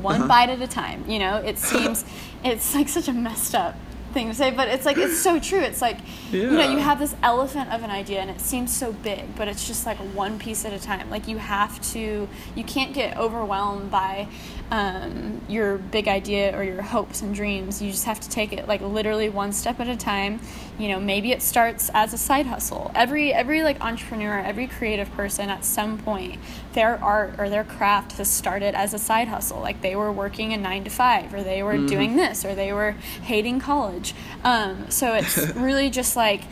[0.00, 0.28] One Uh-huh.
[0.28, 2.04] bite at a time." You know, it seems
[2.44, 3.74] it's like such a messed up
[4.12, 5.60] thing to say, but it's like it's so true.
[5.60, 5.98] It's like
[6.30, 9.48] you know, you have this elephant of an idea and it seems so big, but
[9.48, 11.08] it's just like one piece at a time.
[11.10, 14.28] Like you have to, you can't get overwhelmed by
[14.72, 17.82] um, your big idea or your hopes and dreams.
[17.82, 20.40] You just have to take it like literally one step at a time.
[20.78, 22.90] You know, maybe it starts as a side hustle.
[22.94, 26.40] Every every like entrepreneur, every creative person at some point,
[26.72, 29.60] their art or their craft has started as a side hustle.
[29.60, 32.72] Like they were working a nine to five, or they were doing this, or they
[32.72, 32.92] were
[33.24, 34.14] hating college.
[34.42, 36.44] Um, so it's really just like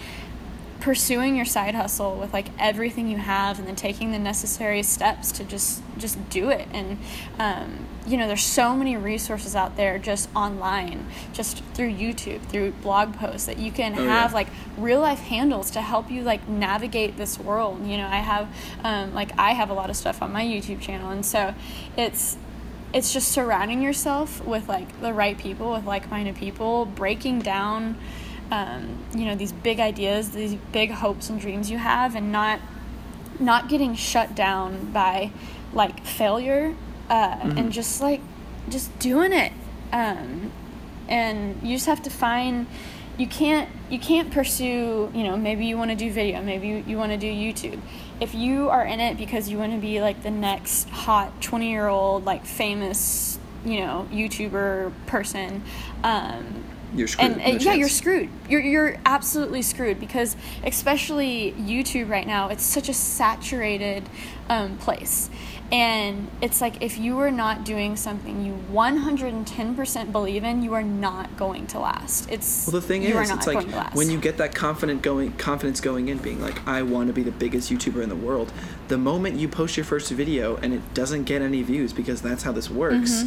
[0.81, 5.31] pursuing your side hustle with like everything you have and then taking the necessary steps
[5.33, 6.67] to just just do it.
[6.73, 6.99] And
[7.39, 12.71] um, you know there's so many resources out there just online just through youtube through
[12.83, 14.35] blog posts that you can Oh, have yeah.
[14.35, 17.87] like real life handles to help you like navigate this world.
[17.87, 18.49] You know i have
[18.83, 21.11] um, like i have a lot of stuff on my youtube channel.
[21.11, 21.55] And so
[21.97, 22.39] it's
[22.93, 27.97] it's just surrounding yourself with like the right people with like-minded people breaking down
[28.51, 32.61] um, you know these big ideas these big hopes and dreams you have and not
[33.39, 35.31] not getting shut down by
[35.73, 36.75] like failure
[37.09, 38.21] uh, and just like
[38.69, 39.53] just doing it.
[39.93, 40.53] Um,
[41.09, 42.67] and you just have to find
[43.19, 46.85] you can't you can't pursue you know maybe you want to do video maybe you,
[46.87, 47.81] you want to do youtube.
[48.21, 51.69] If you are in it because you want to be like the next hot 20
[51.69, 55.63] year old like famous you know youtuber person
[56.05, 57.33] um, You're screwed.
[57.39, 62.65] and uh, yeah you're screwed you're, you're absolutely screwed because especially youtube right now it's
[62.65, 64.09] such a saturated
[64.49, 65.31] um, place
[65.73, 70.83] and it's like if you are not doing something you 110% believe in you are
[70.83, 74.55] not going to last it's Well, the thing is, it's like when you get that
[74.55, 78.09] confident going, confidence going in, being like, I want to be the biggest YouTuber in
[78.09, 78.53] the world.
[78.89, 82.43] The moment you post your first video and it doesn't get any views because that's
[82.43, 83.23] how this works,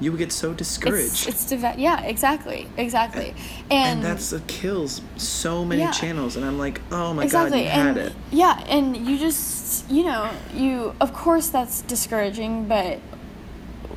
[0.00, 1.28] you would get so discouraged.
[1.28, 3.34] It's, it's yeah exactly exactly
[3.70, 5.92] and, and, that's what kills so many Yeah.
[5.92, 6.36] channels.
[6.36, 8.12] And I'm like, oh my exactly god, you had and it.
[8.30, 12.98] yeah and you just you know you of course that's discouraging but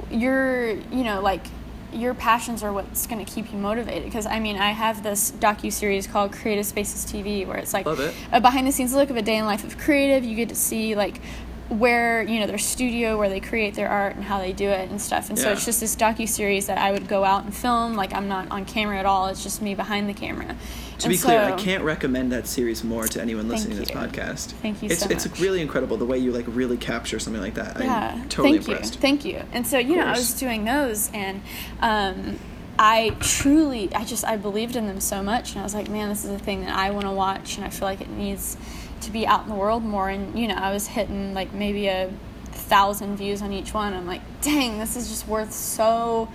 [0.10, 1.46] you're you know like
[1.94, 5.32] your passions are what's going to keep you motivated because i mean i have this
[5.32, 8.14] docu-series called creative spaces tv where it's like it.
[8.32, 10.56] a behind the scenes look of a day in life of creative you get to
[10.56, 11.22] see like
[11.70, 14.90] where you know their studio where they create their art and how they do it
[14.90, 17.54] and stuff and so it's just this docu series that i would go out and
[17.54, 20.56] film like i'm not on camera at all it's just me behind the camera
[21.00, 23.90] To And be clear, I can't recommend that series more to anyone listening to this
[23.92, 23.96] you.
[23.96, 24.54] podcast.
[24.64, 25.40] Thank you It's so it's much.
[25.42, 27.80] really incredible the way you like really capture something like that.
[27.80, 28.96] yeah I'm totally thank impressed.
[28.96, 31.42] you thank you and so you know i was doing those and
[31.82, 32.40] um,
[32.80, 36.10] i truly i just i believed in them so much and i was like man
[36.10, 38.56] this is a thing that i want to watch and i feel like it needs
[39.02, 41.88] to be out in the world more and you know i was hitting like maybe
[41.88, 42.12] a
[42.58, 43.94] thousand views on each one.
[43.94, 46.30] I'm like dang this is just worth so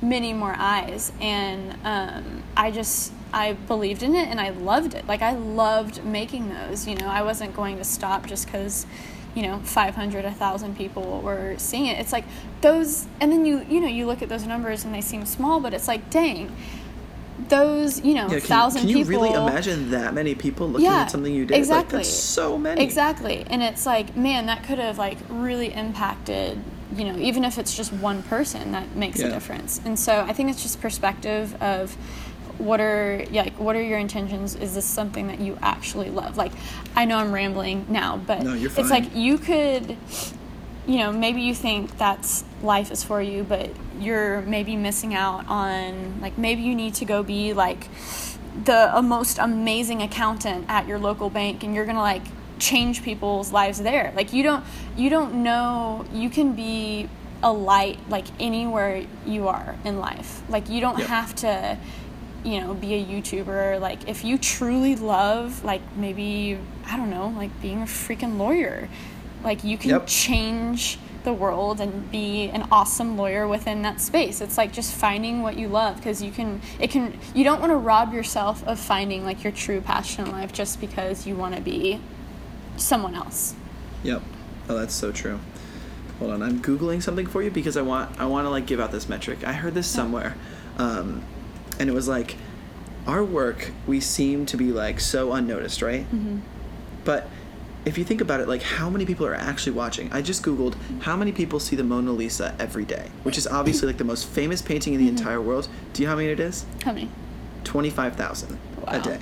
[0.00, 1.12] many more eyes.
[1.20, 5.06] And um, i just i believed in it and i loved it.
[5.06, 7.06] Like i loved making those you know.
[7.06, 8.86] I wasn't going to stop just because
[9.34, 11.98] you know 500 1000 people were seeing it.
[11.98, 12.24] It's like
[12.60, 15.60] those and then you you know you look at those numbers and they seem small
[15.60, 16.54] but it's like dang
[17.52, 20.86] those you know Yeah, can, thousand can you people really imagine that many people looking
[20.86, 21.52] Yeah, at something you did?
[21.52, 21.98] Like, exactly.
[21.98, 22.82] that's so many.
[22.82, 23.44] Exactly.
[23.48, 26.58] And it's like, man, that could have like really impacted,
[26.96, 29.26] you know, even if it's just one person that makes Yeah.
[29.26, 29.80] a difference.
[29.84, 31.94] And so I think it's just perspective of
[32.58, 34.54] what are yeah, like what are your intentions?
[34.56, 36.36] Is this something that you actually love?
[36.36, 36.52] Like
[36.96, 39.96] I know I'm rambling now, but No, it's like you could
[40.86, 45.46] you know, maybe you think that's life is for you, but you're maybe missing out
[45.48, 47.88] on like maybe you need to go be like
[48.64, 52.22] the a most amazing accountant at your local bank and you're going to like
[52.58, 54.12] change people's lives there.
[54.16, 54.64] Like you don't
[54.96, 57.08] you don't know you can be
[57.44, 60.42] a light like anywhere you are in life.
[60.48, 61.08] Like you don't Yep.
[61.08, 61.78] have to
[62.44, 67.28] you know be a youtuber like if you truly love like maybe i don't know
[67.36, 68.88] like being a freaking lawyer
[69.42, 70.06] like you can Yep.
[70.06, 75.40] change the world and be an awesome lawyer within that space it's like just finding
[75.42, 78.76] what you love because you can it can you don't want to rob yourself of
[78.78, 82.00] finding like your true passion in life just because you want to be
[82.76, 83.54] someone else
[84.02, 84.20] Yep.
[84.68, 85.38] Oh, that's so true.
[86.18, 88.80] Hold on, I'm googling something for you because I want I want to like give
[88.80, 89.46] out this metric.
[89.46, 90.36] I heard this somewhere,
[90.78, 91.22] um,
[91.78, 92.36] and it was like,
[93.06, 96.02] our work we seem to be like so unnoticed, right?
[96.12, 96.38] Mm-hmm.
[97.04, 97.28] But
[97.84, 100.12] if you think about it, like how many people are actually watching?
[100.12, 103.88] I just googled how many people see the Mona Lisa every day, which is obviously
[103.88, 105.16] like the most famous painting in the mm-hmm.
[105.18, 105.68] entire world.
[105.92, 106.64] Do you know how many it is?
[106.84, 107.08] how many
[107.64, 109.20] Twenty five thousand a day.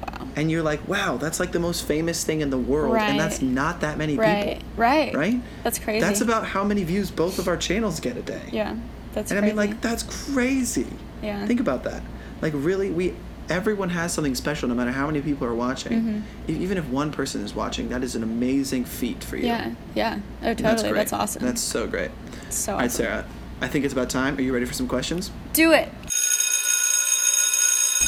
[0.00, 3.18] wow And you're like, wow, that's like the most famous thing in the world, and
[3.18, 5.40] that's not that many right people right right?
[5.62, 8.48] that's crazy That's about how many views both of our channels get a day.
[8.52, 8.76] yeah
[9.12, 10.86] that's And I mean, like, that's crazy.
[11.22, 11.46] Yeah.
[11.46, 12.02] Think about that.
[12.40, 13.14] Like, really, we
[13.52, 15.92] everyone has something special, no matter how many people are watching.
[15.92, 16.50] Mm-hmm.
[16.50, 19.46] E- Even if one person is watching, that is an amazing feat for you.
[19.46, 22.10] yeah yeah oh totally That's, that's, awesome That's so great.
[22.50, 22.90] so All right.
[22.90, 23.24] Sarah.
[23.60, 24.36] I think it's about time.
[24.38, 25.30] Are you ready for some questions?
[25.52, 25.88] do it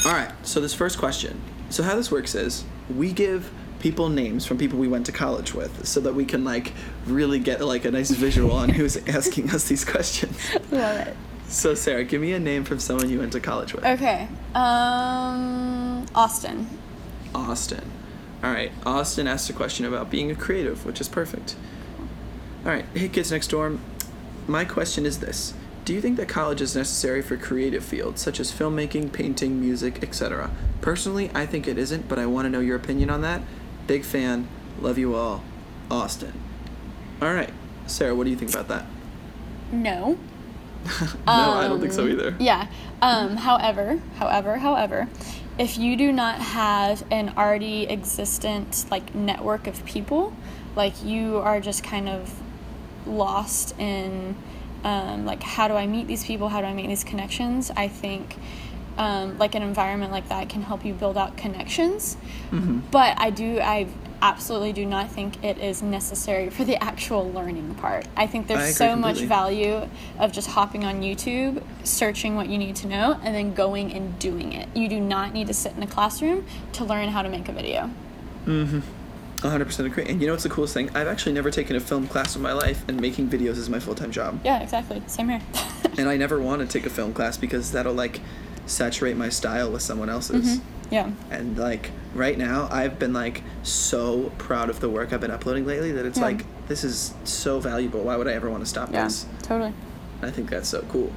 [0.07, 0.33] All right.
[0.43, 1.41] So this first question.
[1.71, 5.55] So how this works is we give people names from people we went to college
[5.55, 6.73] with, so that we can like
[7.07, 10.37] really get like a nice visual on who's asking us these questions.
[10.71, 11.17] love it
[11.49, 13.85] So Sarah, give me a name from someone you went to college with.
[13.85, 14.29] Okay.
[14.55, 16.69] Um, Austin.
[17.35, 17.91] Austin.
[18.43, 18.73] All right.
[18.85, 21.57] Austin asked a question about being a creative, which is perfect.
[22.65, 22.85] All right.
[22.95, 23.79] Hey, kids next door.
[24.47, 25.55] My question is this:
[25.85, 30.03] Do you think that college is necessary for creative fields such as filmmaking, painting, music,
[30.03, 30.51] etc.?
[30.81, 33.43] Personally, I think it isn't, but I want to know your opinion on that.
[33.87, 34.49] Big fan.
[34.81, 35.43] Love you all.
[35.91, 36.33] Austin.
[37.23, 37.53] All right.
[37.87, 38.87] Sarah, what do you think about that?
[39.73, 40.19] No.
[41.27, 42.37] no, I don't think so Um, either.
[42.39, 42.69] Yeah.
[43.03, 45.09] Um, however, however, however,
[45.59, 50.35] if you do not have an already existent like network of people,
[50.77, 52.41] like you are just kind of
[53.07, 54.37] lost in
[54.83, 56.49] um, like how do I meet these people?
[56.49, 57.71] How do I make these connections?
[57.77, 58.37] I think
[58.99, 62.17] um, like an environment like that can help you build out connections.
[62.51, 62.81] Mm-hmm.
[62.91, 63.87] But I do I
[64.23, 68.07] absolutely do not think it is necessary for the actual learning part.
[68.17, 72.59] I think there's agree so much value of just hopping on YouTube, searching what you
[72.59, 74.69] need to know, and then going and doing it.
[74.75, 77.53] You do not need to sit in a classroom to learn how to make a
[77.53, 77.91] video.
[78.47, 78.83] Mhm.
[79.43, 80.07] 100% agree.
[80.09, 80.89] And you know what's the coolest thing?
[80.95, 83.79] I've actually never taken a film class in my life, and making videos is my
[83.79, 84.41] full time job.
[84.45, 85.03] Yeah, exactly.
[85.07, 85.41] Same here.
[85.97, 88.21] And I never want to take a film class because that'll like
[88.67, 90.59] saturate my style with someone else's.
[90.91, 91.11] Yeah.
[91.31, 95.67] And like right now, I've been like so proud of the work I've been uploading
[95.67, 96.25] lately that it's Yeah.
[96.25, 98.03] like this is so valuable.
[98.03, 99.05] Why would I ever want to stop Yeah.
[99.05, 99.27] this?
[99.43, 99.73] Totally.
[100.23, 101.13] I think that's so cool.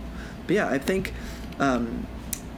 [0.47, 1.13] But yeah, I think
[1.59, 2.05] um,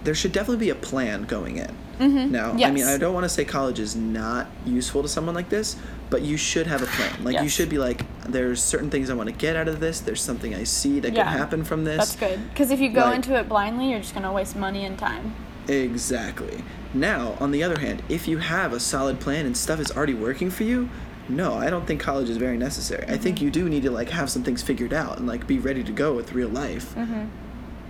[0.04, 1.72] there should definitely be a plan going in.
[2.00, 2.32] Mm-hmm.
[2.32, 5.50] Now, I mean, I don't want to say college is not useful to someone like
[5.50, 5.76] this,
[6.10, 7.26] but you should have a plan.
[7.26, 10.00] Like, you should be like, there's certain things I want to get out of this.
[10.00, 11.24] There's something I see that Yeah.
[11.30, 11.98] could happen from this.
[11.98, 12.50] That's good.
[12.52, 14.98] Because if you go Like- into it blindly, you're just going to waste money and
[14.98, 15.36] time.
[15.68, 16.64] Exactly.
[16.94, 20.14] Now, on the other hand, if you have a solid plan and stuff is already
[20.14, 20.90] working for you,
[21.28, 23.06] no, I don't think college is very necessary.
[23.08, 23.46] I think mm-hmm.
[23.46, 25.92] you do need to like have some things figured out and like be ready to
[25.92, 26.96] go with real life.
[26.96, 27.28] Mm-hmm.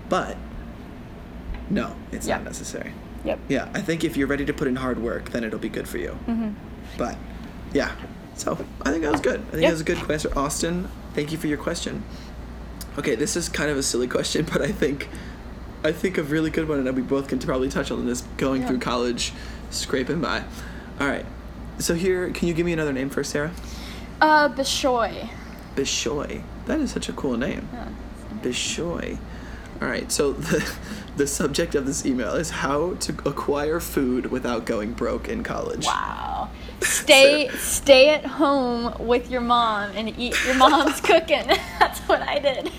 [0.10, 0.36] But
[1.70, 2.38] no, it's Yeah.
[2.38, 2.94] not necessary.
[3.24, 3.40] Yep.
[3.48, 5.88] Yeah, I think if you're ready to put in hard work, then it'll be good
[5.88, 6.18] for you.
[6.28, 6.50] Mm-hmm.
[6.98, 7.18] But
[7.74, 7.92] yeah,
[8.36, 9.40] so I think that was good.
[9.40, 9.70] I think Yep.
[9.70, 10.90] that was a good question, Austin.
[11.14, 12.04] Thank you for your question.
[12.98, 15.08] Okay, this is kind of a silly question, but I think
[15.84, 18.62] I think a really good one, and we both can probably touch on this going
[18.62, 18.68] Yeah.
[18.68, 19.34] through college,
[19.70, 20.44] scraping by.
[21.00, 21.26] All right,
[21.78, 23.52] so here, can you give me another name for Sarah?
[24.22, 25.30] Uh, Bishoy.
[25.76, 26.42] Bishoy.
[26.66, 27.70] That is such a cool name.
[27.72, 27.88] Yeah.
[28.42, 29.18] Bishoy.
[29.82, 30.70] All right, so the
[31.16, 35.86] the subject of this email is how to acquire food without going broke in college.
[35.86, 36.50] Wow.
[36.82, 41.46] Stay stay at home with your mom and eat your mom's cooking.
[41.80, 42.72] That's what I did.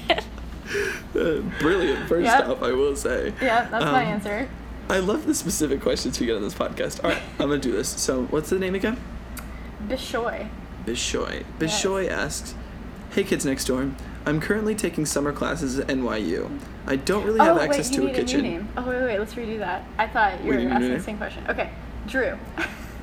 [1.13, 2.09] Brilliant.
[2.09, 2.49] First Yep.
[2.49, 3.33] off, I will say.
[3.41, 4.49] yeah, that's my Um, answer.
[4.89, 7.03] I love the specific questions we get on this podcast.
[7.05, 7.89] All right, I'm gonna do this.
[7.89, 8.97] So, what's the name again?
[9.89, 10.49] Bishoy.
[10.87, 11.45] Bishoy.
[11.59, 12.55] Bishoy asks,
[13.11, 13.91] "Hey kids next door,
[14.27, 16.51] I'm currently taking summer classes at NYU.
[16.87, 18.69] I don't really have oh, access wait, to a kitchen." A new name.
[18.77, 19.85] Oh wait, wait, let's redo that.
[19.99, 21.45] I thought you Wait, were you asking the same question.
[21.49, 21.71] Okay,
[22.07, 22.37] Drew.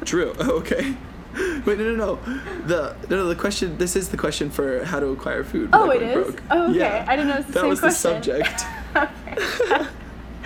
[0.04, 0.34] Drew.
[0.40, 0.96] Oh, okay.
[1.66, 2.16] Wait, no, no, no.
[2.66, 3.78] The no, no, the question.
[3.78, 5.70] This is the question for how to acquire food.
[5.74, 6.42] Oh, it broke.
[6.50, 6.80] Oh, okay.
[6.80, 7.06] Yeah.
[7.08, 8.12] I didn't know it was the question.
[8.12, 8.62] that same was
[8.94, 8.96] question.
[8.96, 9.94] the subject.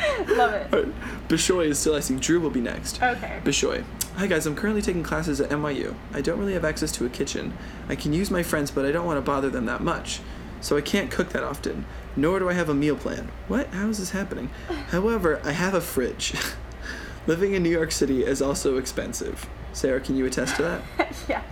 [0.30, 0.72] Love it.
[0.72, 1.28] Right.
[1.28, 2.20] Bishoy is still asking.
[2.20, 3.02] Drew will be next.
[3.02, 3.40] Okay.
[3.44, 3.84] Bishoy.
[4.18, 5.96] Hi guys, I'm currently taking classes at NYU.
[6.14, 7.54] I don't really have access to a kitchen.
[7.88, 10.20] I can use my friends, but I don't want to bother them that much.
[10.60, 11.86] So I can't cook that often.
[12.16, 13.32] Nor do I have a meal plan.
[13.48, 13.68] What?
[13.68, 14.50] How is this happening?
[14.90, 16.34] However, I have a fridge.
[17.28, 19.48] Living in New York City is also expensive.
[19.74, 20.82] Sarah, can you attest to that?
[21.30, 21.46] yes.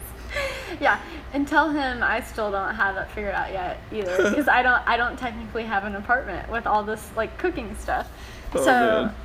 [0.79, 0.99] Yeah,
[1.34, 4.82] and tell him I still don't have that figured out yet either because I don't
[4.88, 8.10] I don't technically have an apartment with all this like cooking stuff.
[8.53, 9.15] Oh, so man.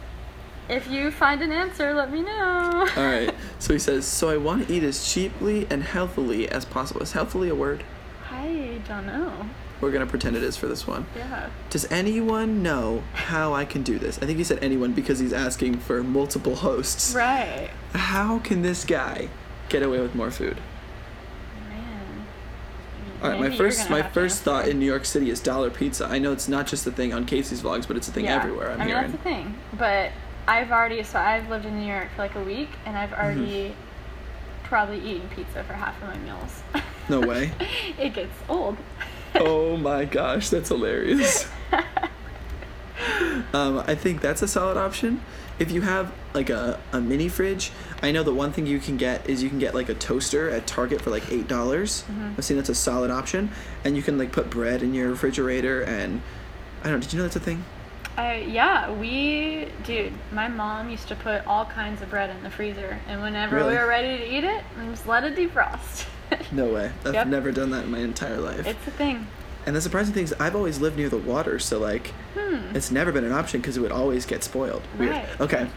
[0.68, 2.88] if you find an answer, let me know.
[2.96, 3.34] All right.
[3.58, 7.02] So he says, so I want to eat as cheaply and healthily as possible.
[7.02, 7.84] Is healthily a word?
[8.30, 9.48] I don't know.
[9.84, 11.06] We're gonna pretend it is for this one.
[11.14, 11.50] Yeah.
[11.68, 14.18] Does anyone know how I can do this?
[14.22, 17.14] I think he said anyone because he's asking for multiple hosts.
[17.14, 17.68] Right.
[17.92, 19.28] How can this guy
[19.68, 20.56] get away with more food?
[21.68, 22.26] Man.
[23.22, 25.28] All right, my Maybe you're first my have to first thought in New York City
[25.28, 26.06] is dollar pizza.
[26.06, 28.36] I know it's not just a thing on Casey's vlogs, but it's a thing Yeah.
[28.36, 28.70] everywhere.
[28.70, 29.02] I'm I mean hearing.
[29.10, 30.12] that's the thing, but
[30.48, 33.20] I've already so I've lived in New York for like a week and I've Mm-hmm.
[33.40, 33.76] already
[34.62, 36.62] probably eaten pizza for half of my meals.
[37.10, 37.52] No way.
[37.98, 38.78] it gets old.
[39.36, 41.48] Oh my gosh, that's hilarious.
[43.52, 45.20] um, I think that's a solid option.
[45.58, 47.70] If you have like a, a mini fridge,
[48.02, 50.50] I know the one thing you can get is you can get like a toaster
[50.50, 52.04] at Target for like eight dollars.
[52.36, 53.50] I've seen that's a solid option,
[53.84, 55.82] and you can like put bread in your refrigerator.
[55.82, 56.22] And
[56.82, 57.00] I don't.
[57.00, 57.64] Did you know that's a thing?
[58.16, 62.50] I yeah, we dude, my mom used to put all kinds of bread in the
[62.50, 63.74] freezer and whenever Really?
[63.74, 66.06] we were ready to eat it, we just let it defrost.
[66.52, 66.90] No way.
[67.04, 67.26] I've Yep.
[67.28, 68.66] never done that in my entire life.
[68.66, 69.26] it's a thing.
[69.66, 72.12] and the surprising thing is, I've always lived near the water, so like,
[72.74, 74.82] it's never been an option because it would always get spoiled.
[74.98, 75.12] Weird.
[75.14, 75.18] Hmm.
[75.18, 75.40] Right.
[75.40, 75.68] Okay.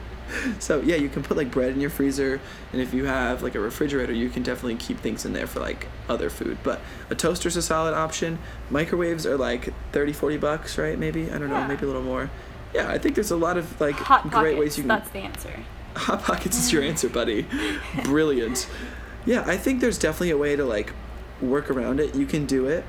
[0.58, 2.40] so yeah, you can put like bread in your freezer,
[2.72, 5.60] and if you have like a refrigerator, you can definitely keep things in there for
[5.60, 6.58] like other food.
[6.62, 8.38] But a toaster's a solid option.
[8.70, 10.98] Microwaves are like 30, 40 bucks, right?
[10.98, 12.30] Maybe I don't know, maybe a little more.
[12.74, 14.88] Yeah, I think there's a lot of like Hot great pockets, ways you can.
[14.88, 15.54] that's the answer.
[15.96, 17.46] Hot Pockets is your answer, buddy.
[18.04, 18.66] Brilliant.
[19.24, 20.92] Yeah, I think there's definitely a way to like
[21.40, 22.14] work around it.
[22.14, 22.84] You can do it.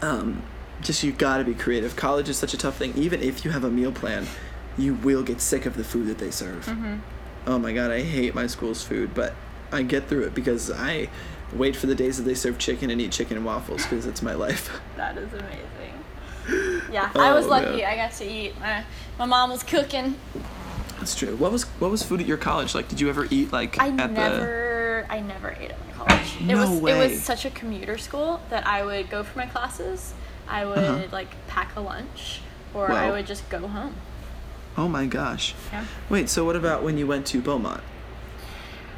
[0.00, 0.42] Um,
[0.80, 1.96] just you gotta be creative.
[1.96, 2.92] College is such a tough thing.
[2.96, 4.26] Even if you have a meal plan,
[4.76, 6.66] you will get sick of the food that they serve.
[6.66, 6.96] Mm-hmm.
[7.46, 9.34] Oh my god, I hate my school's food, but
[9.70, 11.08] I get through it because I
[11.52, 14.22] wait for the days that they serve chicken and eat chicken and waffles because it's
[14.22, 14.70] my life.
[14.96, 16.82] That is amazing.
[16.92, 17.84] Yeah, I was Oh, lucky.
[17.84, 18.58] I got to eat.
[18.60, 18.84] My,
[19.18, 20.16] my mom was cooking.
[20.98, 21.36] That's true.
[21.36, 22.88] What was what was food at your college like?
[22.88, 24.71] Did you ever eat like I at the?
[25.02, 26.36] Never, I never ate at my college.
[26.40, 29.46] it No was, it was such a commuter school that I would go for my
[29.46, 30.14] classes.
[30.48, 31.06] I would Uh-huh.
[31.12, 32.40] like pack a lunch,
[32.74, 33.94] or I would just go home.
[34.76, 35.54] Oh my gosh.
[35.72, 35.84] Yeah.
[36.08, 37.82] Wait, so what about when you went to Beaumont?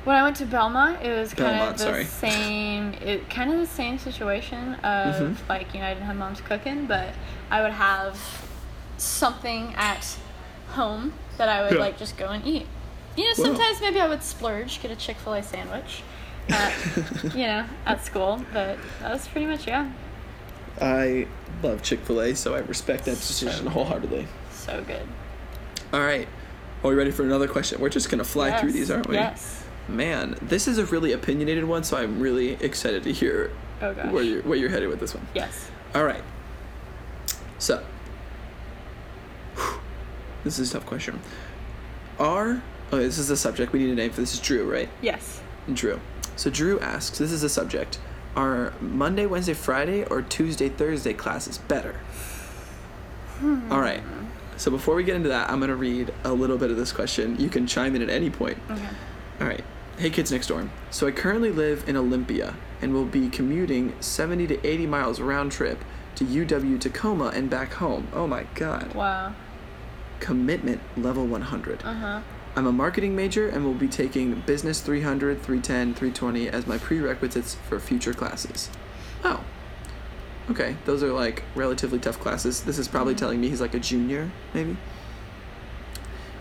[0.04, 2.04] When I went to Belmont, it was kind Belmont, of the sorry.
[2.04, 5.36] same, it kind of the same situation of Mhm.
[5.48, 7.08] like you know I didn't have mom's cooking, but
[7.50, 8.18] I would have
[8.98, 10.16] something at
[10.72, 11.78] home that I would Yeah.
[11.80, 12.66] like just go and eat.
[13.16, 16.02] You know, sometimes maybe I would splurge, get a Chick Fil A sandwich,
[16.48, 16.72] at,
[17.34, 18.44] you know, at school.
[18.52, 19.90] But that was pretty much yeah,
[20.80, 21.26] I
[21.62, 24.26] love Chick Fil A, so I respect that decision wholeheartedly.
[24.52, 25.06] so good.
[25.92, 26.28] All right,
[26.82, 27.80] are we ready for another question?
[27.80, 29.14] We're just gonna fly through these, aren't we?
[29.14, 29.62] Yes.
[29.86, 34.22] Man, this is a really opinionated one, so I'm really excited to hear Oh where
[34.22, 35.26] you're where you're headed with this one.
[35.34, 35.70] Yes.
[35.94, 36.22] All right.
[37.58, 37.84] So,
[40.42, 41.20] this is a tough question.
[42.18, 42.62] Are
[42.92, 44.20] oh, this is the subject we need a name for.
[44.20, 44.88] This is Drew, right?
[45.02, 45.40] Yes.
[45.72, 46.00] Drew.
[46.36, 47.98] So Drew asks, this is a subject.
[48.36, 51.92] Are Monday, Wednesday, Friday, or Tuesday, Thursday classes better?
[53.38, 53.70] Hmm.
[53.72, 54.02] All right.
[54.56, 56.92] So before we get into that, I'm going to read a little bit of this
[56.92, 57.38] question.
[57.38, 58.58] You can chime in at any point.
[58.70, 58.88] Okay.
[59.40, 59.64] All right.
[59.98, 60.68] Hey, kids next door.
[60.90, 65.52] So I currently live in Olympia and will be commuting 70 to 80 miles round
[65.52, 65.84] trip
[66.16, 68.08] to UW Tacoma and back home.
[68.12, 68.94] Oh my God.
[68.94, 69.34] Wow.
[70.20, 71.82] Commitment level 100.
[71.84, 72.20] Uh huh.
[72.56, 77.56] I'm a marketing major and will be taking Business 300, 310, 320 as my prerequisites
[77.56, 78.70] for future classes.
[79.24, 79.42] Oh.
[80.50, 82.62] Okay, those are like relatively tough classes.
[82.62, 83.20] This is probably mm-hmm.
[83.20, 84.76] telling me he's like a junior, maybe.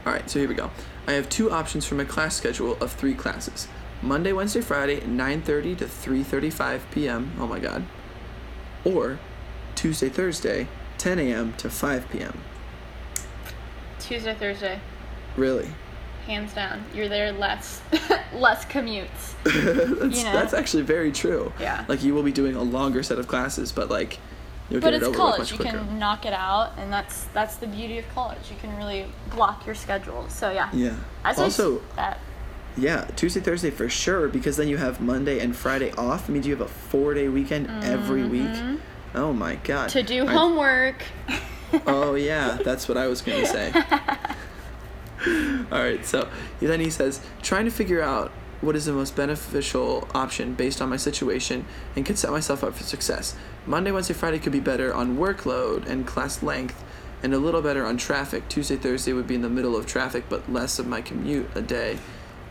[0.05, 0.69] All right, so here we go.
[1.07, 3.67] I have two options for my class schedule of three classes.
[4.01, 7.31] Monday, Wednesday, Friday, 9:30 to 3:35 p.m.
[7.39, 7.85] Oh my god.
[8.83, 9.19] Or
[9.75, 11.53] Tuesday, Thursday, 10 a.m.
[11.53, 12.41] to 5 p.m.
[13.99, 14.81] Tuesday, Thursday,
[15.37, 15.69] Really?
[16.23, 16.83] Hands down.
[16.93, 17.81] You're there less,
[18.33, 19.07] less commutes.
[19.43, 20.33] that's, You know?
[20.33, 21.51] that's actually very true.
[21.59, 21.85] Yeah.
[21.87, 24.19] Like you will be doing a longer set of classes, but like
[24.69, 25.51] you'll But get it it's over college.
[25.51, 25.77] You quicker.
[25.77, 28.49] can knock it out, and that's that's the beauty of college.
[28.49, 29.05] You can really
[29.35, 30.27] block your schedule.
[30.29, 30.69] So yeah.
[30.73, 30.95] Yeah.
[31.23, 32.19] I also, that.
[32.77, 36.29] yeah, Tuesday, Thursday for sure, because then you have Monday and Friday off.
[36.29, 38.49] It means you have a four day weekend every week.
[39.15, 39.89] Oh my god.
[39.89, 39.99] Mm-hmm.
[39.99, 41.03] To do I- homework.
[41.87, 43.73] Oh yeah, that's what I was gonna say.
[45.73, 50.07] All right, so then he says, trying to figure out what is the most beneficial
[50.13, 51.65] option based on my situation
[51.95, 53.35] and could set myself up for success.
[53.65, 56.83] Monday, Wednesday, Friday could be better on workload and class length,
[57.23, 58.47] and a little better on traffic.
[58.49, 61.61] Tuesday, Thursday would be in the middle of traffic, but less of my commute a
[61.61, 61.97] day.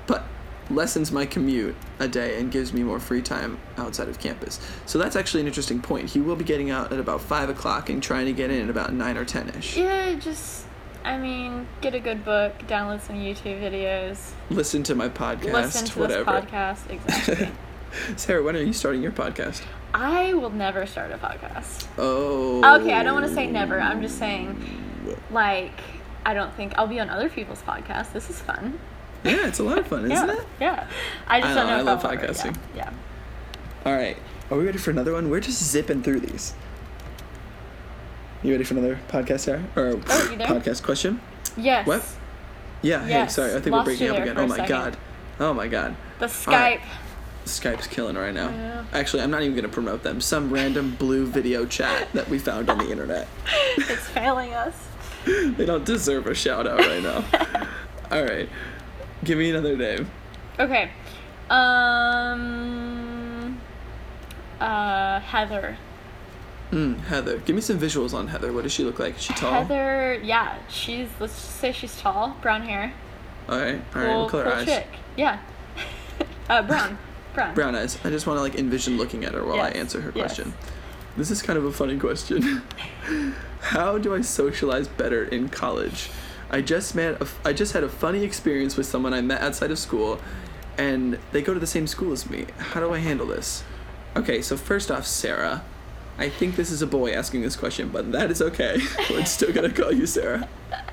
[0.09, 0.25] But
[0.69, 4.59] lessens my commute a day and gives me more free time outside of campus.
[4.87, 6.11] So that's actually an interesting point.
[6.11, 8.71] He will be getting out at about five o'clock and trying to get in at
[8.71, 9.77] about nine or ten ish.
[9.77, 10.67] Yeah, just
[11.05, 15.87] I mean, get a good book, download some YouTube videos, Listen to my podcast, listen
[15.87, 16.25] to whatever.
[16.25, 16.91] this podcast.
[16.91, 17.49] Exactly.
[18.17, 19.63] Sarah, when are you starting your podcast?
[19.95, 21.87] I will never start a podcast.
[21.99, 22.81] Oh.
[22.81, 23.79] Okay, I don't want to say never.
[23.81, 24.57] I'm just saying,
[25.31, 25.73] like,
[26.25, 28.13] I don't think I'll be on other people's podcasts.
[28.13, 28.79] This is fun.
[29.25, 30.47] Yeah, it's a lot of fun, isn't yeah, it?
[30.61, 30.87] yeah.
[31.27, 31.79] I just I don't know, know.
[31.79, 32.57] I love podcasting.
[32.75, 32.91] Yeah.
[33.85, 34.17] All right.
[34.51, 35.29] Are we ready for another one?
[35.31, 36.55] We're just zipping through these.
[38.43, 39.63] You ready for another podcast, Sarah?
[39.77, 41.21] Or Oh, podcast question?
[41.57, 41.87] Yes.
[41.87, 42.03] What?
[42.83, 43.05] Yeah.
[43.07, 43.51] Hey, sorry.
[43.55, 44.37] I think Lost we're breaking up again.
[44.39, 44.69] Oh my second.
[44.69, 44.97] god.
[45.39, 45.95] Oh my god.
[46.19, 46.49] The Skype.
[46.53, 46.81] right.
[47.45, 48.49] Skype's killing right now.
[48.51, 48.85] Yeah.
[48.93, 50.21] Actually, I'm not even gonna promote them.
[50.21, 53.29] Some random blue video chat that we found on the internet.
[53.77, 54.75] it's failing us.
[55.25, 57.25] They don't deserve a shout out right now.
[58.11, 58.49] All right.
[59.23, 60.11] Give me another name.
[60.59, 60.91] Okay.
[62.33, 63.61] Um.
[64.61, 65.77] Uh, Heather.
[66.73, 67.37] Mm, Heather.
[67.39, 68.51] Give me some visuals on Heather.
[68.51, 69.17] What does she look like?
[69.17, 69.53] Is she tall?
[69.53, 72.95] Heather, yeah, she's let's just say she's tall, brown hair,
[73.49, 73.75] All right.
[73.75, 74.17] All cool, right.
[74.17, 74.65] What color cool eyes?
[74.67, 74.87] chick.
[75.15, 75.39] Yeah.
[76.49, 76.99] uh, brown,
[77.35, 77.55] brown.
[77.55, 77.99] Brown eyes.
[78.05, 80.35] I just want to like envision looking at her while I answer her yes.
[80.35, 80.55] question.
[81.15, 82.63] This is kind of a funny question.
[83.61, 86.09] How do I socialize better in college?
[86.51, 89.71] I just met a, I just had a funny experience with someone I met outside
[89.71, 90.21] of school
[90.79, 92.47] and they go to the same school as me.
[92.59, 93.63] How do I handle this?
[94.17, 95.65] Okay, so first off, Sarah,
[96.23, 98.79] I think this is a boy asking this question, but that is okay.
[99.11, 100.49] We're still gonna call you Sarah.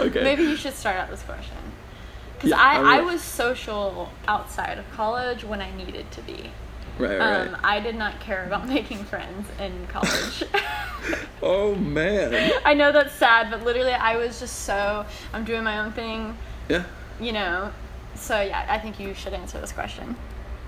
[0.00, 0.24] Okay.
[0.24, 1.56] Maybe you should start out this question.
[2.34, 6.50] Because Yeah, I I, I was social outside of college when I needed to be.
[6.98, 7.48] Right, right.
[7.48, 10.44] Um, I did not care about making friends in college.
[11.42, 12.52] oh man.
[12.64, 16.36] I know that's sad, but literally, I was just so I'm doing my own thing,
[16.68, 16.84] Yeah.
[17.20, 17.70] you know.
[18.16, 20.16] So yeah, I think you should answer this question.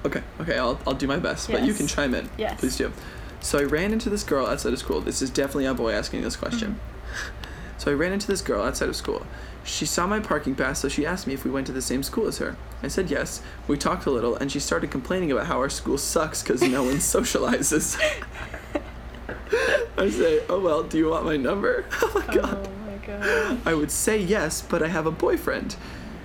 [0.06, 2.30] Okay, okay, I'll, I'll do my best, but you can chime in.
[2.38, 2.60] Yes.
[2.60, 2.92] Please do.
[3.40, 5.00] So I ran into this girl outside of school.
[5.00, 6.74] This is definitely a boy asking this question.
[6.74, 7.42] Mm-hmm.
[7.78, 9.26] So I ran into this girl outside of school.
[9.62, 12.02] She saw my parking pass, so she asked me if we went to the same
[12.02, 12.56] school as her.
[12.82, 13.42] I said yes.
[13.68, 16.84] We talked a little, and she started complaining about how our school sucks because no
[16.84, 18.00] one socializes.
[19.98, 21.84] I say, oh well, do you want my number?
[22.00, 22.66] Oh my god.
[22.66, 23.60] Oh my god.
[23.66, 25.76] I would say yes, but I have a boyfriend.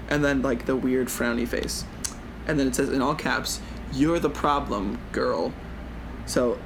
[0.08, 1.84] And then like the weird frowny face.
[2.48, 3.60] And then it says in all caps,
[3.94, 5.54] "You're the problem, girl."
[6.26, 6.58] So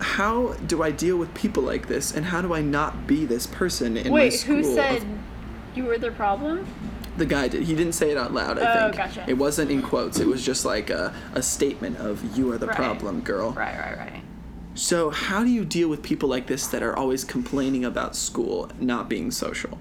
[0.00, 3.46] how do I deal with people like this and how do I not be this
[3.46, 4.56] person in my Wait, school?
[4.56, 5.04] who of- said
[5.74, 6.66] you were their problem?
[7.14, 7.62] the guy did.
[7.64, 8.96] He didn't say it out loud, I Oh, think.
[8.96, 9.24] gotcha.
[9.28, 10.18] It wasn't in quotes.
[10.18, 12.74] It was just like a, a statement of you are the Right.
[12.76, 13.50] problem, girl.
[13.52, 14.22] Right, right, right.
[14.74, 18.70] So, how do you deal with people like this that are always complaining about school
[18.80, 19.76] not being social?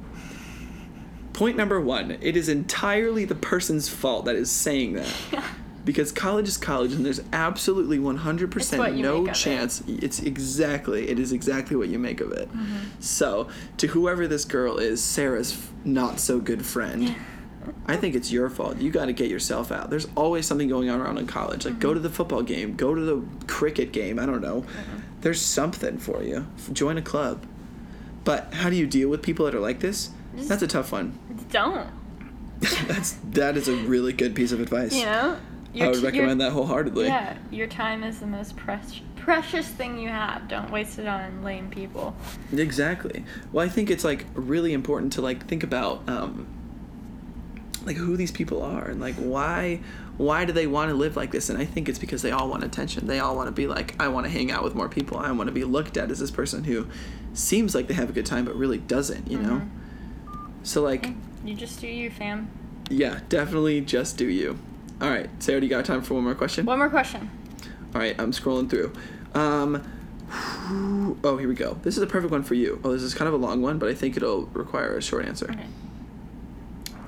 [1.31, 5.07] Point number one it is entirely the person's fault that is saying that.
[5.84, 9.34] Because college is college, and there's absolutely 100% It's what you no of it.
[9.34, 9.84] chance.
[9.88, 12.49] It's exactly, it is exactly what you make of it.
[12.49, 12.77] Mm-hmm.
[12.99, 17.15] So, to whoever this girl is, Sarah's f- not so good friend,
[17.88, 18.77] I think it's your fault.
[18.77, 19.89] You got to get yourself out.
[19.89, 21.65] There's always something going on around in college.
[21.65, 24.19] Like, go to the football game, go to the cricket game.
[24.19, 24.65] I don't know.
[25.21, 26.47] There's something for you.
[26.73, 27.45] Join a club.
[28.23, 30.09] But how do you deal with people that are like this?
[30.34, 31.17] That's a tough one.
[31.49, 31.88] Don't.
[32.88, 34.95] That's that is a really good piece of advice.
[34.95, 35.38] You know?
[35.80, 37.05] I would t- your- recommend that wholeheartedly.
[37.07, 40.47] Yeah, your time is the most precious precious thing you have.
[40.47, 42.15] Don't waste it on lame people.
[42.51, 43.24] Exactly.
[43.51, 46.47] Well, I think it's like really important to like think about um,
[47.86, 49.80] like who these people are and like why
[50.17, 51.49] why do they want to live like this?
[51.49, 53.07] And I think it's because they all want attention.
[53.07, 55.17] They all want to be like I want to hang out with more people.
[55.17, 56.88] I want to be looked at as this person who
[57.34, 59.61] seems like they have a good time but really doesn't, you know?
[60.63, 61.09] So like
[61.45, 62.49] You just do you, fam.
[62.89, 64.57] yeah, definitely just do you.
[65.02, 66.66] All right, Sarah, do you got time for one more question?
[66.66, 67.32] One more question.
[67.95, 68.93] All right, I'm scrolling through.
[69.34, 69.84] Um,
[71.24, 71.74] oh, here we go.
[71.82, 72.80] This is a perfect one for you.
[72.84, 75.26] Oh, this is kind of a long one, but I think it'll require a short
[75.26, 75.49] answer.
[75.49, 75.66] Okay.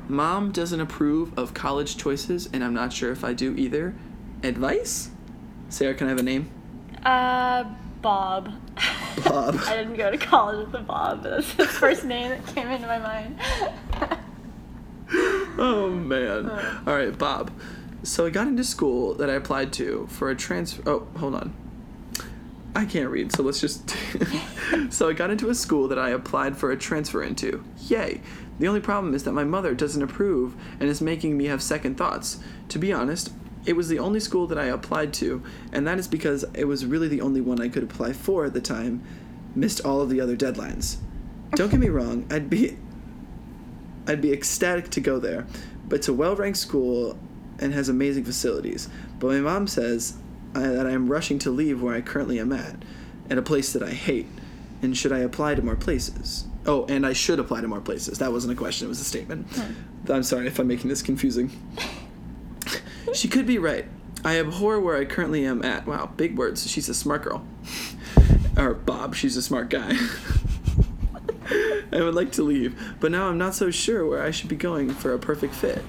[0.08, 3.94] Mom doesn't approve of college choices, and I'm not sure if I do either.
[4.42, 5.12] Advice?
[5.70, 6.50] Sarah, can I have a name?
[7.04, 7.64] Uh,
[8.02, 8.54] Bob.
[9.24, 9.60] Bob.
[9.68, 12.70] I didn't go to college with a Bob, but that's the first name that came
[12.70, 13.40] into my mind.
[15.60, 16.50] oh man.
[16.88, 17.52] All right, Bob.
[18.04, 20.84] So I got into school that I applied to for a transfer.
[20.86, 21.56] Oh, hold on.
[22.76, 23.96] I can't read, so let's just.
[24.90, 27.64] so I got into a school that I applied for a transfer into.
[27.88, 28.22] Yay.
[28.60, 31.98] The only problem is that my mother doesn't approve and is making me have second
[31.98, 32.40] thoughts.
[32.70, 33.32] To be honest,
[33.66, 35.42] it was the only school that I applied to,
[35.72, 38.54] and that is because it was really the only one I could apply for at
[38.54, 39.02] the time.
[39.56, 40.98] Missed all of the other deadlines.
[41.52, 42.78] Don't get me wrong, I'd be
[44.08, 45.48] I'd be ecstatic to go there,
[45.88, 47.18] but it's a well-ranked school
[47.60, 48.90] and has amazing facilities.
[49.20, 50.18] But my mom says
[50.56, 52.76] uh, that I am rushing to leave where I currently am at,
[53.30, 54.28] at a place that I hate.
[54.82, 56.46] And should I apply to more places?
[56.66, 58.20] Oh, and I should apply to more places.
[58.20, 59.48] That wasn't a question; it was a statement.
[60.10, 61.52] I'm sorry if I'm making this confusing.
[63.14, 63.86] she could be right.
[64.26, 65.86] I abhor where I currently am at.
[65.86, 66.70] Wow, big words.
[66.70, 67.46] She's a smart girl.
[68.58, 69.98] or Bob, she's a smart guy.
[71.92, 74.56] I would like to leave, but now I'm not so sure where I should be
[74.56, 75.84] going for a perfect fit.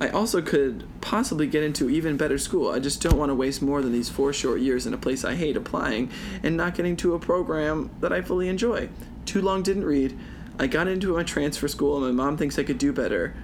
[0.00, 2.70] I also could possibly get into even better school.
[2.70, 5.24] I just don't want to waste more than these four short years in a place
[5.24, 6.10] I hate applying
[6.42, 8.88] and not getting to a program that I fully enjoy.
[9.24, 10.16] Too long didn't read.
[10.58, 13.34] I got into a transfer school and my mom thinks I could do better.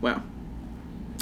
[0.00, 0.22] Wow.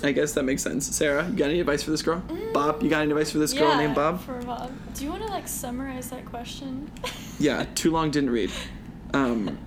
[0.03, 0.87] I guess that makes sense.
[0.97, 2.23] Sarah, you got any advice for this girl?
[2.53, 4.21] Bob, you got any advice for this girl named Bob?
[4.21, 4.73] For Bob.
[4.95, 6.91] Do you want to like summarize that question?
[7.39, 8.53] Yeah, too long didn't read.
[9.15, 9.59] Um,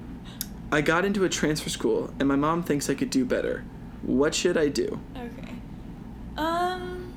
[0.71, 3.65] I got into a transfer school, and my mom thinks I could do better.
[4.05, 4.99] What should I do?
[5.17, 5.53] Okay.
[6.37, 7.11] Um,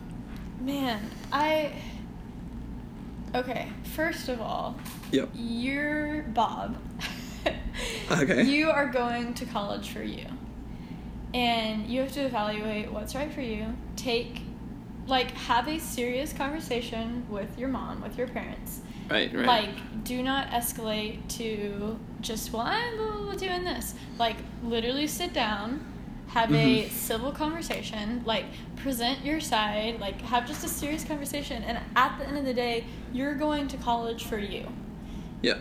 [0.61, 1.73] man, I.
[3.35, 4.75] Okay, first of all,
[5.13, 5.31] Yep.
[5.35, 6.77] you're Bob.
[8.11, 8.43] Okay.
[8.43, 10.25] You are going to college for you.
[11.35, 13.67] And you have to evaluate what's right for you.
[13.97, 14.41] Take,
[15.07, 18.81] like, have a serious conversation with your mom, with your parents.
[19.11, 19.47] Right, right.
[19.47, 23.95] Like, do not escalate to just, well, I'm doing this.
[24.19, 25.85] Like, literally sit down,
[26.29, 26.91] have a Mhm.
[26.91, 28.45] civil conversation, like,
[28.77, 31.63] present your side, like, have just a serious conversation.
[31.63, 34.67] And at the end of the day, you're going to college for you.
[35.43, 35.55] yeah.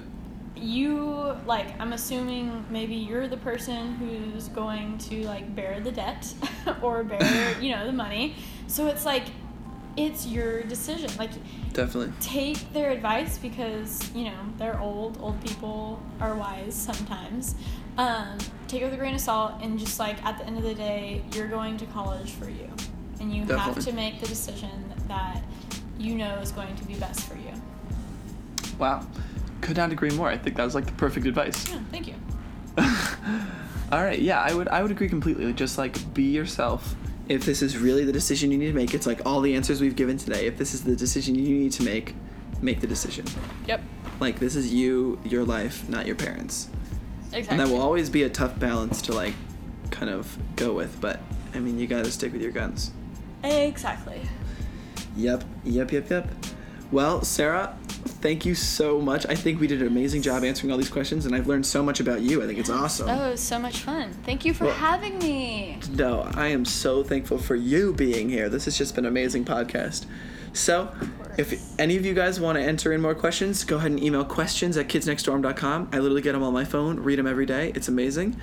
[0.55, 6.33] You, like, I'm assuming maybe you're the person who's going to, like, bear the debt
[6.81, 8.35] or bear, you know, the money.
[8.65, 9.25] So it's like,
[9.95, 11.11] it's your decision.
[11.19, 11.29] Like,
[11.73, 12.11] Definitely.
[12.19, 17.53] take their advice because you know they're old old people are wise sometimes
[17.97, 18.37] um,
[18.67, 20.75] take it with a grain of salt and just like at the end of the
[20.75, 22.69] day you're going to college for you
[23.19, 25.41] and you have to make the decision that
[25.97, 27.51] you know is going to be best for you
[28.77, 29.07] Wow.
[29.61, 30.29] Could not agree more.
[30.29, 31.67] I think that was like the perfect advice.
[31.69, 32.13] yeah thank you
[33.91, 34.19] All right.
[34.19, 34.67] Yeah, I would.
[34.67, 35.51] I would agree completely.
[35.53, 36.93] Just like be yourself.
[37.29, 39.81] If this is really the decision you need to make, it's like all the answers
[39.81, 40.45] we've given today.
[40.45, 42.13] If this is the decision you need to make,
[42.61, 43.25] make the decision.
[43.65, 43.81] yep
[44.19, 46.69] Like this is you, your life, not your parents.
[47.33, 49.33] Exactly And that will always be a tough balance to like
[49.91, 51.19] kind of go with, but
[51.53, 52.91] I mean, you got to stick with your guns.
[53.43, 54.21] exactly
[55.15, 56.29] Yep, yep, yep, yep.
[56.91, 57.75] Well, Sarah,
[58.21, 59.25] thank you so much.
[59.27, 61.81] I think we did an amazing job answering all these questions, and I've learned so
[61.83, 62.43] much about you.
[62.43, 63.09] I think it's awesome.
[63.09, 67.03] Oh, was so much fun thank you for Well- having me No, I am so
[67.03, 68.49] thankful for you being here.
[68.49, 70.05] This has just been an amazing podcast.
[70.53, 70.89] So,
[71.37, 74.25] if any of you guys want to enter in more questions, go ahead and email
[74.25, 75.89] questions at kidsnextdorm.com.
[75.93, 77.71] I literally get them on my phone, read them every day.
[77.75, 78.35] It's amazing.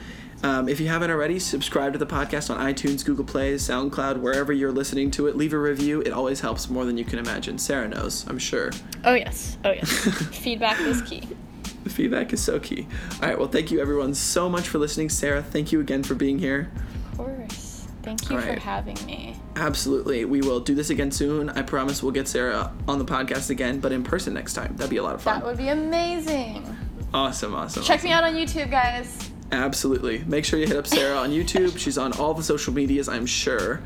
[0.45, 4.53] Um, if you haven't already, subscribe to the podcast on iTunes, Google Play, SoundCloud, wherever
[4.53, 5.37] you're listening to it.
[5.37, 6.03] Leave a review.
[6.03, 7.57] It always helps more than you can imagine.
[7.59, 8.71] Sarah knows, I'm sure.
[9.05, 9.89] oh yes oh yes
[10.39, 11.23] feedback is key
[11.85, 12.87] The feedback is so key.
[13.23, 15.09] All right, well, thank you everyone so much for listening.
[15.09, 16.71] Sarah, thank you again for being here.
[17.13, 19.35] of course Thank you All for having me.
[19.57, 20.27] Absolutely.
[20.27, 21.49] We will do this again soon.
[21.49, 24.77] I promise we'll get Sarah on the podcast again, but in person next time.
[24.77, 25.41] That'd be a lot of fun.
[25.41, 26.67] That would be amazing.
[27.15, 27.83] awesome, awesome.
[27.83, 28.09] Check awesome.
[28.11, 29.31] me out on YouTube, guys.
[29.53, 30.25] Absolutely.
[30.25, 31.79] Make sure you hit up Sarah on YouTube.
[31.79, 33.81] She's on all the social medias, I'm sure.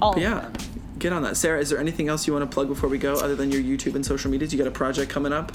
[0.00, 0.52] All But of yeah, them.
[0.98, 1.36] get on that.
[1.36, 3.62] Sarah, is there anything else you want to plug before we go other than your
[3.62, 4.52] YouTube and social medias?
[4.52, 5.52] You got a project coming up?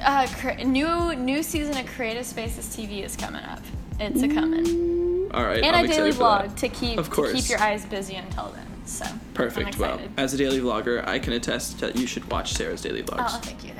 [0.00, 3.60] Uh, cre- new new season of Creative Spaces TV is coming up.
[3.98, 5.30] It's a coming.
[5.32, 5.62] All right.
[5.62, 6.48] And I'm a daily excited for that.
[6.50, 7.32] vlog to keep Of to course.
[7.32, 8.66] keep your eyes busy until then.
[8.86, 9.04] So
[9.34, 9.74] Perfect.
[9.76, 13.02] I'm Well, as a daily vlogger, I can attest that you should watch Sarah's daily
[13.02, 13.26] vlogs.
[13.30, 13.79] Oh, thank you, thank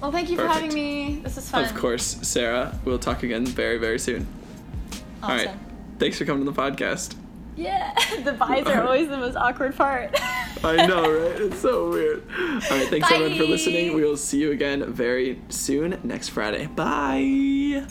[0.00, 1.20] Well, thank you for having me.
[1.22, 1.64] This is fun.
[1.64, 2.78] Of course, Sarah.
[2.84, 4.26] We'll talk again very, very soon.
[5.22, 5.22] Awesome.
[5.22, 5.50] All right.
[5.98, 7.16] Thanks for coming to the podcast.
[7.56, 10.10] Yeah, the buys are always the most awkward part.
[10.64, 11.40] I know, right?
[11.40, 12.24] It's so weird.
[12.36, 12.88] All right.
[12.88, 13.94] Thanks everyone for listening.
[13.94, 16.66] We will see you again very soon next Friday.
[16.66, 17.86] Bye.